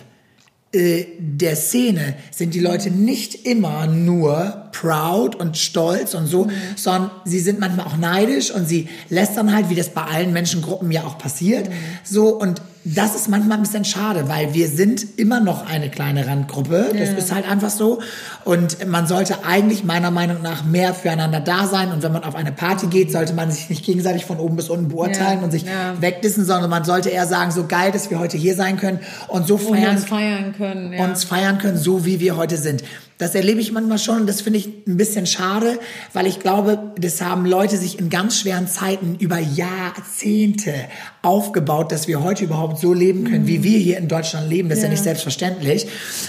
[0.74, 7.12] äh, der Szene sind die Leute nicht immer nur proud und stolz und so, sondern
[7.24, 11.04] sie sind manchmal auch neidisch und sie lästern halt, wie das bei allen Menschengruppen ja
[11.06, 11.70] auch passiert.
[12.04, 16.28] So und das ist manchmal ein bisschen schade, weil wir sind immer noch eine kleine
[16.28, 16.92] Randgruppe.
[16.96, 18.00] Das ist halt einfach so.
[18.44, 21.92] Und man sollte eigentlich meiner Meinung nach mehr füreinander da sein.
[21.92, 24.70] Und wenn man auf eine Party geht, sollte man sich nicht gegenseitig von oben bis
[24.70, 26.00] unten beurteilen Ja, und sich ja.
[26.00, 29.48] wegdissen, sondern man sollte eher sagen, so geil, dass wir heute hier sein können und
[29.48, 30.94] so und feiern uns feiern können.
[30.94, 31.06] Ja.
[31.06, 32.84] uns feiern können, so wie wir heute sind.
[33.18, 35.80] Das erlebe ich manchmal schon und das finde ich ein bisschen schade,
[36.11, 40.74] weil ich glaube, das haben Leute sich in ganz schweren Zeiten über Jahrzehnte
[41.22, 44.70] aufgebaut, dass wir heute überhaupt so leben können, wie wir hier in Deutschland leben.
[44.70, 44.91] Das ist ja, Ja.
[44.91, 45.88] nicht selbstverständlich.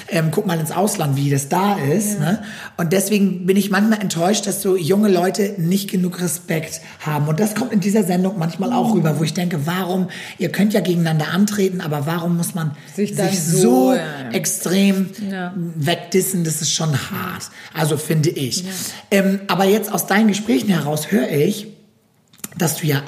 [0.09, 2.18] Ähm, guck mal ins Ausland, wie das da ist.
[2.20, 2.43] Ne?
[2.76, 7.28] Und deswegen bin ich manchmal enttäuscht, dass so junge Leute nicht genug Respekt haben.
[7.28, 10.09] Und das kommt in dieser Sendung manchmal auch rüber, wo ich denke, warum,
[10.39, 14.30] ihr könnt ja gegeneinander antreten, aber warum muss man Sich sich, so, so, ja, ja.
[14.30, 15.53] extrem Ja.
[15.57, 17.51] wegdissen, das ist schon hart.
[17.74, 18.64] Also finde ich.
[19.11, 21.68] Ähm, aber jetzt aus deinen Gesprächen heraus höre ich,
[22.57, 23.03] dass du ja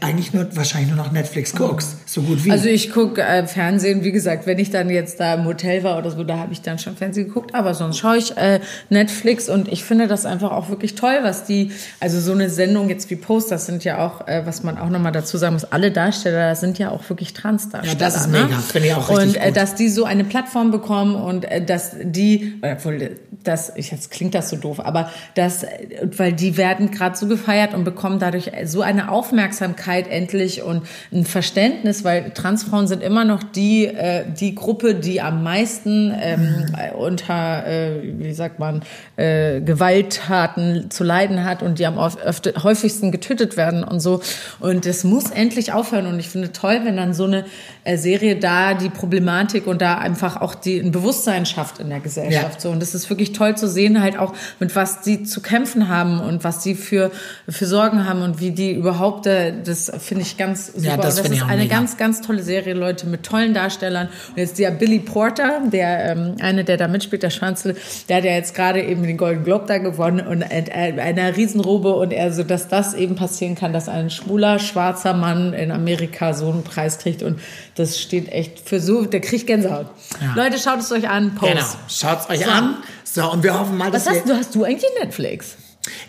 [0.00, 2.08] eigentlich nur wahrscheinlich nur noch Netflix guckst.
[2.08, 2.50] So gut wie.
[2.50, 5.98] Also ich gucke äh, Fernsehen, wie gesagt, wenn ich dann jetzt da im Hotel war
[5.98, 9.50] oder so, da habe ich dann schon Fernsehen geguckt, aber sonst schaue ich äh, Netflix
[9.50, 13.10] und ich finde das einfach auch wirklich toll, was die, also so eine Sendung jetzt
[13.10, 15.90] wie Post, das sind ja auch, äh, was man auch nochmal dazu sagen muss, alle
[15.90, 17.92] Darsteller sind ja auch wirklich Transdarsteller.
[17.92, 18.44] Ja, das ist ne?
[18.44, 18.58] mega.
[18.58, 19.56] Finde ich auch richtig Und äh, gut.
[19.58, 24.34] dass die so eine Plattform bekommen und äh, dass die, obwohl das, ich, jetzt klingt
[24.34, 25.68] das so doof, aber das, äh,
[26.16, 31.24] weil die werden gerade so gefeiert und bekommen dadurch so eine Aufmerksamkeit endlich und ein
[31.24, 36.94] Verständnis, weil Transfrauen sind immer noch die, äh, die Gruppe, die am meisten ähm, äh,
[36.94, 38.82] unter, äh, wie sagt man,
[39.16, 44.20] äh, Gewalttaten zu leiden hat und die am öfter, häufigsten getötet werden und so.
[44.60, 46.06] Und das muss endlich aufhören.
[46.06, 47.44] Und ich finde toll, wenn dann so eine
[47.84, 52.00] äh, Serie da die Problematik und da einfach auch die, ein Bewusstsein schafft in der
[52.00, 52.54] Gesellschaft.
[52.54, 52.60] Ja.
[52.60, 52.70] So.
[52.70, 56.20] Und das ist wirklich toll zu sehen, halt auch mit was sie zu kämpfen haben
[56.20, 57.10] und was sie für,
[57.48, 60.80] für Sorgen haben und wie die überhaupt, äh, das finde ich ganz super.
[60.80, 61.74] Ja, das das ist auch eine mega.
[61.76, 64.08] ganz, ganz tolle Serie, Leute, mit tollen Darstellern.
[64.30, 67.76] Und jetzt der Billy Porter, der ähm, eine, der da mitspielt, der Schwanzel,
[68.08, 70.64] der hat ja jetzt gerade eben den Golden Globe da gewonnen und äh,
[71.00, 75.52] einer Riesenrobe und er so, dass das eben passieren kann, dass ein schwuler, schwarzer Mann
[75.52, 77.40] in Amerika so einen Preis kriegt und
[77.74, 79.86] das steht echt für so, der kriegt Gänsehaut.
[80.20, 80.34] Ja.
[80.44, 81.52] Leute, schaut es euch an, Post.
[81.52, 81.64] genau.
[81.88, 82.50] Schaut's euch So.
[82.50, 82.76] an.
[83.04, 84.20] So, und wir hoffen mal, dass Was wir...
[84.20, 85.56] hast du, hast du eigentlich Netflix?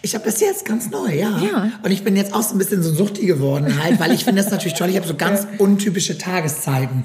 [0.02, 1.40] Ich habe das jetzt ganz neu, ja.
[1.42, 1.72] Ja.
[1.84, 4.42] Und ich bin jetzt auch so ein bisschen so Suchti geworden halt, weil ich finde
[4.42, 4.90] das natürlich toll.
[4.90, 7.04] Ich habe so ganz untypische Tageszeiten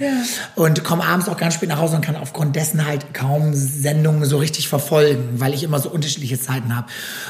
[0.55, 4.25] und komme abends auch ganz spät nach Hause und kann aufgrund dessen halt kaum Sendungen
[4.25, 6.87] so richtig verfolgen, weil ich immer so unterschiedliche Zeiten habe.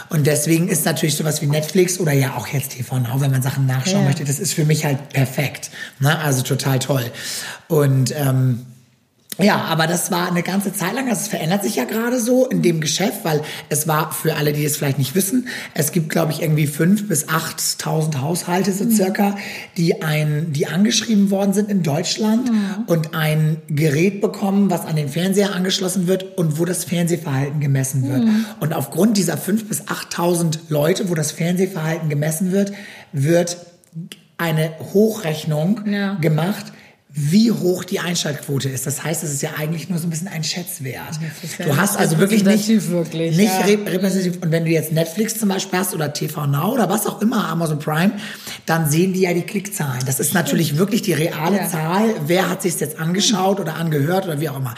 [0.08, 3.42] Und deswegen ist natürlich sowas wie Netflix oder ja auch jetzt TV Now, wenn man
[3.42, 4.06] Sachen nachschauen Ja.
[4.06, 5.70] möchte, das ist für mich halt perfekt.
[6.00, 6.18] Ne?
[6.18, 7.04] Also total toll.
[7.68, 8.66] Und ähm,
[9.40, 12.62] ja, aber das war eine ganze Zeit lang, es verändert sich ja gerade so in
[12.62, 16.32] dem Geschäft, weil es war für alle, die es vielleicht nicht wissen, es gibt, glaube
[16.32, 19.36] ich, irgendwie fünf bis 8.000 Haushalte so circa,
[19.76, 22.50] die ein, die angeschrieben worden sind in Deutschland
[22.86, 28.08] und ein Gerät bekommen, was an den Fernseher angeschlossen wird und wo das Fernsehverhalten gemessen
[28.08, 28.22] wird.
[28.60, 32.72] Und aufgrund dieser fünf bis 8.000 Leute, wo das Fernsehverhalten gemessen wird,
[33.12, 33.56] wird
[34.36, 36.14] eine Hochrechnung Ja.
[36.14, 36.72] gemacht,
[37.14, 38.86] wie hoch die Einschaltquote ist.
[38.86, 41.18] Das heißt, es ist ja eigentlich nur so ein bisschen ein Schätzwert.
[41.58, 43.66] ja Du hast also wirklich nicht, wirklich, nicht ja.
[43.66, 44.42] rep- repräsentativ.
[44.42, 47.48] Und wenn du jetzt Netflix zum Beispiel hast oder TV Now oder was auch immer,
[47.48, 48.12] Amazon Prime,
[48.64, 50.00] dann sehen die ja die Klickzahlen.
[50.06, 51.68] Das ist natürlich wirklich die reale Ja.
[51.68, 52.14] Zahl.
[52.26, 54.74] Wer hat sich jetzt angeschaut oder angehört oder wie auch immer.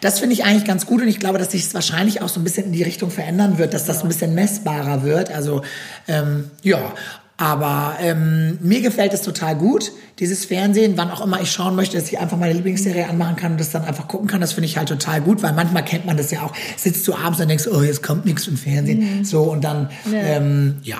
[0.00, 2.38] Das finde ich eigentlich ganz gut und ich glaube, dass sich es wahrscheinlich auch so
[2.38, 5.32] ein bisschen in die Richtung verändern wird, dass das ein bisschen messbarer wird.
[5.32, 5.62] Also
[6.06, 6.92] ähm, ja.
[7.42, 9.90] Aber ähm, mir gefällt es total gut,
[10.20, 13.52] dieses Fernsehen, wann auch immer ich schauen möchte, dass ich einfach meine Lieblingsserie anmachen kann
[13.52, 14.40] und das dann einfach gucken kann.
[14.40, 16.52] Das finde ich halt total gut, weil manchmal kennt man das ja auch.
[16.76, 19.24] Sitzt du abends und denkst, oh, jetzt kommt nichts im Fernsehen.
[19.24, 20.98] So und dann, ähm, ja.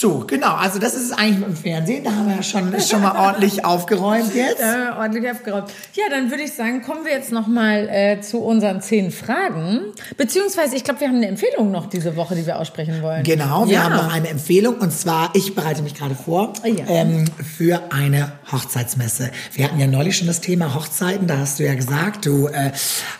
[0.00, 0.54] So, genau.
[0.54, 2.04] Also das ist es eigentlich mit dem Fernsehen.
[2.04, 4.60] Da haben wir ja schon, schon mal ordentlich aufgeräumt jetzt.
[4.60, 5.72] Äh, ordentlich abgeräumt.
[5.94, 9.80] Ja, dann würde ich sagen, kommen wir jetzt nochmal äh, zu unseren zehn Fragen.
[10.16, 13.24] Beziehungsweise, ich glaube, wir haben eine Empfehlung noch diese Woche, die wir aussprechen wollen.
[13.24, 13.82] Genau, wir ja.
[13.82, 16.84] haben noch eine Empfehlung und zwar, ich bereite mich gerade vor Ja.
[16.86, 17.24] ähm,
[17.56, 19.32] für eine Hochzeitsmesse.
[19.54, 22.70] Wir hatten ja neulich schon das Thema Hochzeiten, da hast du ja gesagt, du äh,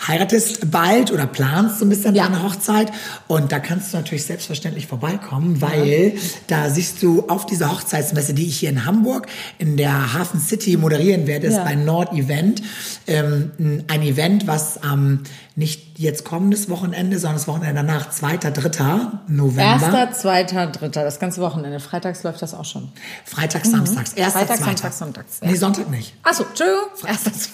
[0.06, 2.28] heiratest bald oder planst so ein bisschen Ja.
[2.28, 2.92] deine Hochzeit
[3.26, 6.12] und da kannst du natürlich selbstverständlich vorbeikommen, weil
[6.46, 9.26] da siehst du auf dieser Hochzeitsmesse, die ich hier in Hamburg
[9.58, 11.64] in der Hafen City moderieren werde, ist Ja.
[11.64, 12.62] bei Nord Event,
[13.06, 15.20] ähm, ein Event, was am
[15.56, 19.20] nicht jetzt kommendes Wochenende, sondern das Wochenende danach, 2., 3.
[19.26, 19.62] November.
[19.62, 21.02] Erster, zweiter, dritter.
[21.02, 21.80] Das ganze Wochenende.
[21.80, 22.92] Freitags läuft das auch schon.
[23.24, 24.12] Freitag, Samstags.
[24.12, 24.46] Erster, Mhm.
[24.46, 24.66] Freitag, zweiter.
[24.66, 25.48] Samstag, Sonntags, ja.
[25.48, 26.14] Nee, Sonntag nicht.
[26.22, 26.84] Achso, Entschuldigung.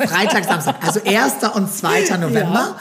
[0.08, 0.76] Freitag, Samstag.
[0.86, 1.48] Also 1.
[1.54, 2.16] und 2.
[2.18, 2.76] November.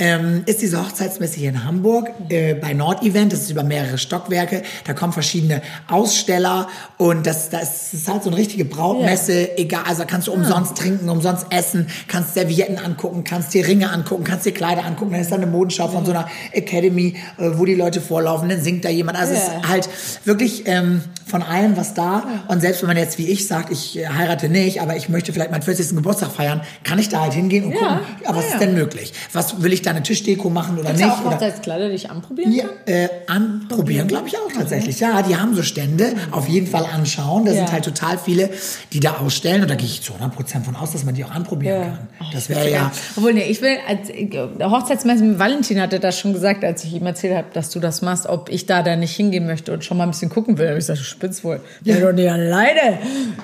[0.00, 3.32] Ähm, ist diese Hochzeitsmesse hier in Hamburg äh, bei Nord Event.
[3.32, 4.62] Das ist über mehrere Stockwerke.
[4.86, 6.68] Da kommen verschiedene Aussteller
[6.98, 9.58] und das, das ist halt so eine richtige Brautmesse.
[9.58, 14.22] Egal, also kannst du umsonst trinken, umsonst essen, kannst Servietten angucken, kannst dir Ringe angucken,
[14.22, 15.10] kannst dir Kleider angucken.
[15.12, 18.48] Dann ist da eine Modenschau von so einer Academy, äh, wo die Leute vorlaufen.
[18.48, 19.18] Dann singt da jemand.
[19.18, 19.58] Also es Ja.
[19.58, 19.88] ist halt
[20.24, 22.22] wirklich ähm, von allem was da.
[22.46, 25.32] Und selbst wenn man jetzt wie ich sagt, ich äh, heirate nicht, aber ich möchte
[25.32, 25.96] vielleicht meinen 40.
[25.96, 27.78] Geburtstag feiern, kann ich da halt hingehen und Ja.
[27.78, 29.12] gucken, ja, was Ah, ist denn möglich?
[29.32, 31.10] Was will ich da eine Tischdeko machen oder Gibt's nicht?
[31.12, 35.00] auch Oder, Hochzeitskleider, die ich anprobieren ja, äh, anprobieren, glaube ich auch tatsächlich.
[35.00, 36.12] Ja, die haben so Stände.
[36.30, 37.44] Auf jeden Fall anschauen.
[37.44, 37.58] Da Ja.
[37.58, 38.50] sind halt total viele,
[38.92, 39.62] die da ausstellen.
[39.62, 41.84] Und da gehe ich zu 100 Prozent von aus, dass man die auch anprobieren Ja.
[41.86, 42.08] kann.
[42.20, 42.92] Oh, das wäre ja.
[43.16, 46.94] Obwohl, nee, ich will, als der Hochzeitsmesse mit Valentin hatte das schon gesagt, als ich
[46.94, 49.84] ihm erzählt habe, dass du das machst, ob ich da dann nicht hingehen möchte und
[49.84, 50.66] schon mal ein bisschen gucken will.
[50.66, 51.60] Da hab ich gesagt, du spinnst wohl.
[51.84, 51.98] Ja.
[52.00, 52.98] doch nicht alleine.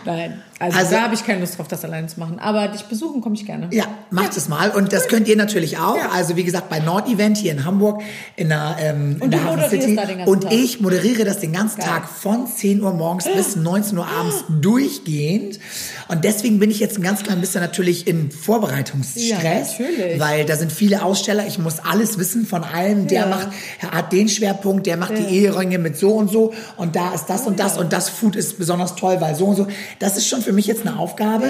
[0.04, 0.42] Nein.
[0.64, 2.38] Also, Also- da habe ich keine Lust drauf, das alleine zu machen.
[2.38, 3.68] Aber dich besuchen komme ich gerne.
[3.72, 4.70] Ja, macht es mal.
[4.70, 5.96] Und das könnt ihr natürlich auch.
[5.96, 6.10] Ja.
[6.12, 8.02] Also wie gesagt, bei Nord Event hier in Hamburg
[8.36, 9.98] in der, ähm, in Und der Hafen City.
[10.26, 10.52] Und Tag.
[10.52, 11.88] ich moderiere das den ganzen Geil.
[11.88, 15.58] Tag von 10 Uhr morgens bis 19 Uhr abends durchgehend.
[16.08, 19.78] Und deswegen bin ich jetzt ein ganz klein bisschen natürlich in Vorbereitungsstress.
[19.78, 20.18] Ja.
[20.18, 21.46] Weil da sind viele Aussteller.
[21.46, 23.06] Ich muss alles wissen von allem.
[23.08, 23.26] Der Ja.
[23.26, 23.48] macht,
[23.90, 26.52] hat den Schwerpunkt, der macht die Eheringe mit so und so.
[26.76, 27.78] Und da ist das und das.
[27.78, 29.66] Und das Food ist besonders toll, weil so und so.
[29.98, 31.44] Das ist schon für mich jetzt eine Aufgabe,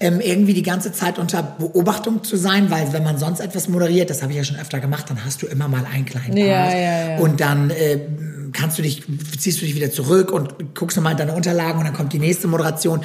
[0.00, 4.10] ähm, irgendwie die ganze Zeit unter Beobachtung zu sein, weil wenn man sonst etwas moderiert,
[4.10, 6.62] das habe ich ja schon öfter gemacht, dann hast du immer mal einen kleinen Ja,
[6.64, 6.72] Part.
[6.74, 7.18] ja, ja.
[7.18, 7.98] Und dann äh,
[8.52, 9.02] kannst du dich,
[9.38, 12.18] ziehst du dich wieder zurück und guckst nochmal in deine Unterlagen und dann kommt die
[12.18, 13.00] nächste Moderation.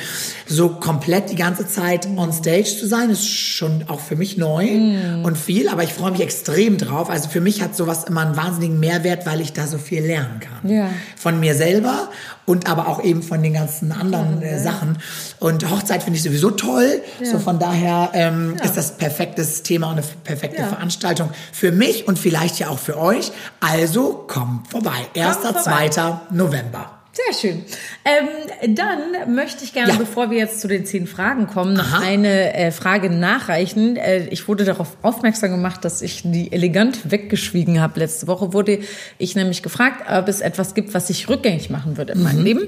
[0.47, 4.65] So komplett die ganze Zeit on stage zu sein, ist schon auch für mich neu
[4.65, 5.25] Mhm.
[5.25, 7.09] und viel, aber ich freue mich extrem drauf.
[7.09, 10.39] Also für mich hat sowas immer einen wahnsinnigen Mehrwert, weil ich da so viel lernen
[10.39, 10.69] kann.
[10.71, 10.89] Ja.
[11.17, 12.09] Von mir selber
[12.45, 14.97] und aber auch eben von den ganzen anderen äh, Sachen.
[15.39, 17.01] Und Hochzeit finde ich sowieso toll.
[17.23, 20.61] So von daher ähm, ist das perfektes Thema und eine perfekte.
[20.63, 23.31] Veranstaltung für mich und vielleicht ja auch für euch.
[23.59, 25.07] Also kommt vorbei.
[25.15, 25.37] 1.
[25.37, 25.89] vorbei.
[25.89, 26.19] 2.
[26.31, 27.00] November.
[27.13, 27.65] Sehr schön.
[28.05, 29.97] Ähm, dann möchte ich gerne, Ja.
[29.97, 32.03] bevor wir jetzt zu den zehn Fragen kommen, noch Aha.
[32.05, 33.97] eine äh, Frage nachreichen.
[33.97, 37.99] Äh, ich wurde darauf aufmerksam gemacht, dass ich die elegant weggeschwiegen habe.
[37.99, 38.79] Letzte Woche wurde
[39.17, 42.23] ich nämlich gefragt, ob es etwas gibt, was ich rückgängig machen würde in Mhm.
[42.23, 42.61] meinem Leben.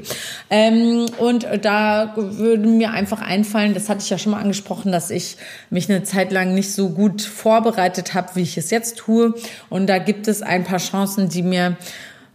[0.50, 5.10] Ähm, und da würde mir einfach einfallen, das hatte ich ja schon mal angesprochen, dass
[5.10, 5.38] ich
[5.70, 9.36] mich eine Zeit lang nicht so gut vorbereitet habe, wie ich es jetzt tue.
[9.70, 11.78] Und da gibt es ein paar Chancen, die mir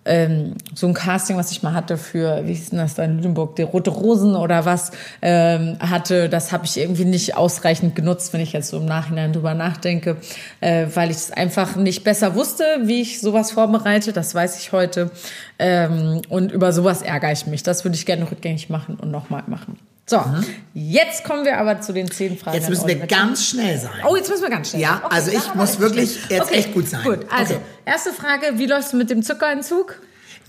[0.09, 3.19] ähm, so ein Casting, was ich mal hatte für, wie hieß denn das da in
[3.19, 4.91] Lüneburg, die Rote Rosen oder was,
[5.23, 9.33] ähm, hatte, das habe ich irgendwie nicht ausreichend genutzt, wenn ich jetzt so im Nachhinein
[9.33, 10.17] drüber nachdenke,
[10.61, 14.73] äh, weil ich es einfach nicht besser wusste, wie ich sowas vorbereite, das weiß ich
[14.73, 15.11] heute.
[15.59, 17.63] Ähm, und über sowas ärgere ich mich.
[17.63, 19.79] Das würde ich gerne rückgängig machen und nochmal machen.
[20.09, 20.25] So,
[20.73, 22.57] jetzt kommen wir aber zu den zehn Fragen.
[22.57, 23.91] Jetzt müssen wir ganz schnell sein.
[24.09, 24.81] Oh, jetzt müssen wir ganz schnell.
[24.81, 26.31] Ja, Okay, also ich muss wirklich nicht.
[26.31, 27.03] jetzt echt gut sein.
[27.05, 27.63] Gut, also Okay.
[27.85, 30.01] erste Frage, wie läufst du mit dem Zuckerentzug?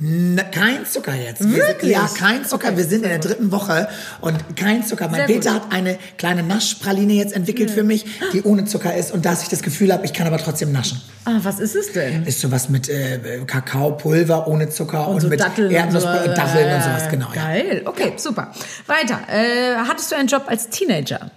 [0.02, 1.42] Na, kein Zucker jetzt.
[1.44, 1.82] Wir Wirklich?
[1.82, 2.70] Sind, ja, kein Zucker.
[2.70, 3.90] Okay, wir sind in der dritten Woche
[4.22, 5.10] und kein Zucker.
[5.10, 5.64] Mein Sehr Peter gut.
[5.64, 9.50] hat eine kleine Naschpraline jetzt entwickelt für mich, die ohne Zucker ist und dass ich
[9.50, 11.02] das Gefühl habe, ich kann aber trotzdem naschen.
[11.26, 12.24] Ah, was ist es denn?
[12.24, 16.42] Ist sowas mit äh, Kakaopulver ohne Zucker und, so mit Datteln Erdnussbutter und und so,
[16.44, 17.28] Datteln äh, und sowas, genau.
[17.36, 17.44] Ja.
[17.44, 18.54] Geil, okay, super.
[18.88, 19.20] Weiter.
[19.28, 21.30] Äh, hattest du einen Job als Teenager?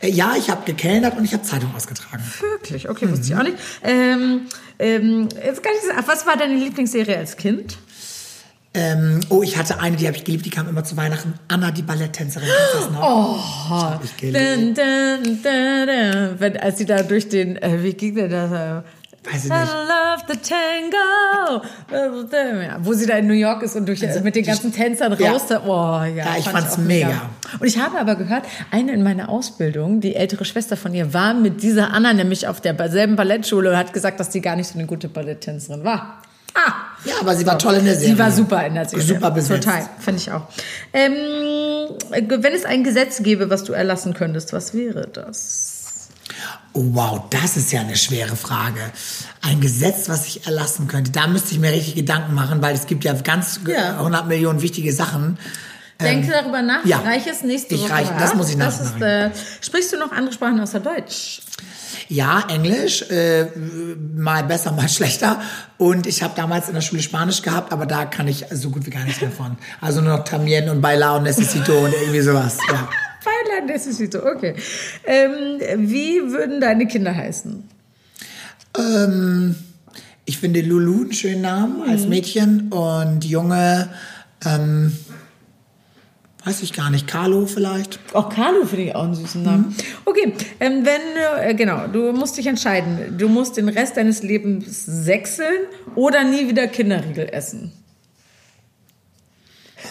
[0.00, 2.22] Äh, ja, ich habe gekellnert und ich habe Zeitung ausgetragen.
[2.40, 2.88] Wirklich?
[2.88, 3.56] Okay, wusste ich auch nicht.
[3.82, 4.42] Ähm,
[4.78, 7.78] ähm, jetzt kann ich sagen, was war deine Lieblingsserie als Kind?
[8.78, 11.34] Ähm, oh, ich hatte eine, die habe ich geliebt, die kam immer zu Weihnachten.
[11.48, 12.48] Anna, die Balletttänzerin.
[12.92, 13.02] Noch?
[13.02, 14.38] Oh, ich geliebt.
[14.38, 16.34] dun, dun, dun, dun.
[16.38, 18.52] Wenn, als sie da durch den, äh, wie ging das?
[18.52, 18.82] Äh,
[19.30, 19.72] Weiß ich I nicht.
[19.72, 21.62] love the tango.
[22.62, 25.14] Ja, wo sie da in New York ist und durch, Also, mit den ganzen Tänzern
[25.18, 25.32] Ja.
[25.32, 25.42] raus.
[25.48, 27.28] Da, oh, ja, Ja, ich fand fand's mega.
[27.58, 31.34] Und ich habe aber gehört, eine in meiner Ausbildung, die ältere Schwester von ihr, war
[31.34, 34.78] mit dieser Anna nämlich auf derselben Ballettschule und hat gesagt, dass die gar nicht so
[34.78, 36.22] eine gute Balletttänzerin war.
[36.54, 36.72] Ah,
[37.04, 38.14] Ja, aber sie war toll in der Serie.
[38.14, 39.04] Sie war super in der Serie.
[39.04, 39.64] Super besetzt.
[39.64, 40.42] Total, finde ich auch.
[40.92, 41.14] Ähm,
[42.10, 46.08] wenn es ein Gesetz gäbe, was du erlassen könntest, was wäre das?
[46.74, 48.80] Oh, wow, das ist ja eine schwere Frage.
[49.42, 52.86] Ein Gesetz, was ich erlassen könnte, da müsste ich mir richtig Gedanken machen, weil es
[52.86, 53.98] gibt ja ganz Ja.
[53.98, 55.38] 100 Millionen wichtige Sachen.
[56.00, 56.98] Denke darüber nach, Ähm, ja.
[56.98, 57.92] reich es nächste Ich Woche.
[57.92, 59.02] reich- das muss ich nachmachen.
[59.02, 59.30] äh,
[59.60, 61.40] Sprichst du noch andere Sprachen außer Deutsch?
[62.08, 63.46] Ja, Englisch, äh,
[64.16, 65.40] mal besser, mal schlechter.
[65.76, 68.86] Und ich habe damals in der Schule Spanisch gehabt, aber da kann ich so gut
[68.86, 69.56] wie gar nichts mehr von.
[69.80, 72.56] Also nur noch Tamien und Baila und Necesito und irgendwie sowas.
[72.70, 72.88] Ja.
[73.24, 74.54] Baila Necesito, okay.
[75.04, 77.64] Ähm, wie würden deine Kinder heißen?
[80.24, 82.08] Ich finde Lulu einen schönen Namen als Mhm.
[82.10, 83.88] Mädchen und Junge,
[84.44, 84.92] ähm,
[86.48, 88.00] weiß ich gar nicht, Carlo vielleicht.
[88.14, 89.76] Auch Carlo finde ich auch einen süßen Namen.
[90.06, 93.18] Okay, ähm, wenn, äh, genau, du musst dich entscheiden.
[93.18, 97.72] Du musst den Rest deines Lebens sechseln oder nie wieder Kinderriegel essen.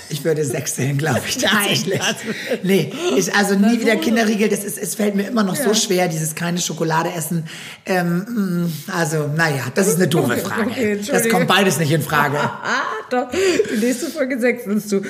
[0.10, 2.00] Ich würde sechseln, glaube ich, Nein, tatsächlich.
[2.00, 2.16] das-
[2.64, 3.96] Nee, ich, also nie wieder?
[3.98, 5.76] Kinderriegel, das ist, es fällt mir immer noch so Ja.
[5.76, 7.46] schwer, dieses keine Schokolade essen.
[7.86, 8.20] Ähm,
[8.68, 10.70] mm, also, naja, das ist eine doofe Okay, Frage.
[10.72, 12.38] okay, das kommt beides nicht in Frage.
[12.40, 13.28] Ah, doch.
[13.32, 15.02] Die nächste Folge sechselst du.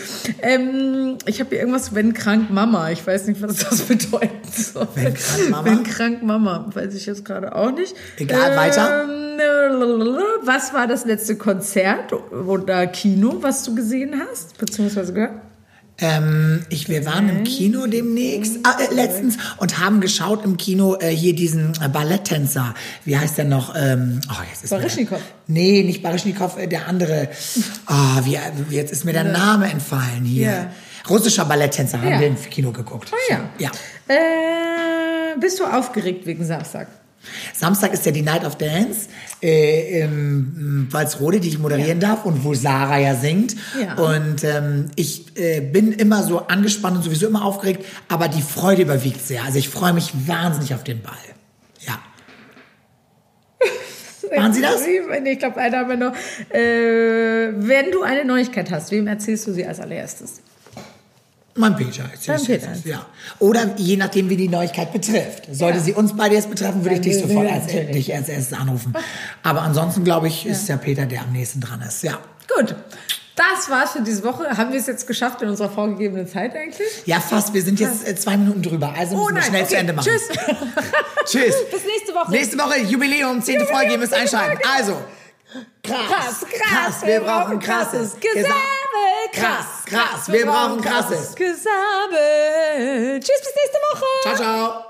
[0.42, 2.90] Ähm, ich habe hier irgendwas, wenn krank Mama.
[2.92, 4.88] Ich weiß nicht, was das bedeuten soll.
[4.96, 5.66] Wenn krank Mama?
[5.66, 6.66] Wenn krank Mama.
[6.74, 7.94] Weiß ich jetzt gerade auch nicht.
[8.18, 9.08] Egal, weiter.
[9.38, 14.58] Was war das letzte Konzert oder Kino, was du gesehen hast?
[14.58, 15.32] Beziehungsweise gehört?
[16.00, 20.96] Ähm, ich, wir waren im Kino demnächst, ah, äh, letztens, und haben geschaut im Kino
[21.00, 22.76] äh, hier diesen äh, Balletttänzer.
[23.04, 23.74] Wie heißt der noch?
[23.76, 25.18] Ähm, oh, jetzt ist mir Baryschnikow.
[25.18, 27.30] der- Nee, nicht Baryschnikow, äh, der andere.
[27.88, 28.38] Ah, wie,
[28.76, 30.46] jetzt ist mir der Name entfallen hier.
[30.52, 30.72] Ja.
[31.10, 32.20] Russischer Balletttänzer haben Ja.
[32.20, 33.10] wir im Kino geguckt.
[33.12, 33.50] Ah ja.
[33.58, 33.72] Ja.
[34.08, 36.88] Äh, bist du aufgeregt wegen Samstag?
[37.54, 39.08] Samstag ist ja die Night of Dance
[39.42, 43.56] äh, im Walsrode, die ich moderieren darf und wo Sarah ja singt.
[43.80, 43.96] Ja.
[43.96, 48.84] Und ähm, ich äh, bin immer so angespannt und sowieso immer aufgeregt, aber die Freude
[48.84, 49.44] überwiegt sehr.
[49.44, 51.14] Also ich freue mich wahnsinnig auf den Ball.
[51.86, 52.00] Ja.
[54.38, 54.82] Waren Sie das?
[54.86, 56.14] Nee, Ich glaube, einer haben wir noch.
[56.50, 60.42] Äh, wenn du eine Neuigkeit hast, wem erzählst du sie als allererstes?
[61.58, 62.06] Mein Peter.
[62.14, 62.70] ich Peter.
[62.86, 63.06] Ja.
[63.40, 65.44] Oder je nachdem, wie die Neuigkeit betrifft.
[65.52, 65.84] Sollte Ja.
[65.84, 68.94] sie uns beide jetzt betreffen, würde ich dich sofort als, dich als erstes anrufen.
[69.44, 72.04] Aber ansonsten, glaube ich, ist der Peter, der am nächsten dran ist.
[72.04, 72.20] Ja.
[72.56, 72.76] Gut.
[73.36, 74.46] Das war's für diese Woche.
[74.58, 76.88] Haben wir es jetzt geschafft in unserer vorgegebenen Zeit eigentlich?
[77.06, 77.54] Ja, fast.
[77.54, 78.94] Wir sind jetzt äh, zwei Minuten drüber.
[78.98, 79.70] Also müssen wir schnell Oh okay.
[79.74, 80.10] zu Ende machen.
[80.12, 80.28] Tschüss.
[81.26, 81.56] Tschüss.
[81.72, 82.32] Bis nächste Woche.
[82.32, 84.58] Nächste Woche Jubiläum, zehnte Folge, ihr müsst einschalten.
[84.76, 84.94] Also,
[85.84, 88.16] krass, Krass, krass, wir brauchen krasses
[89.32, 89.42] Gesabbel.
[89.42, 91.36] Krass, krass, wir brauchen krasses.
[91.36, 93.20] Gesabbel.
[93.20, 94.06] Tschüss, bis nächste Woche.
[94.24, 94.87] Ciao, ciao.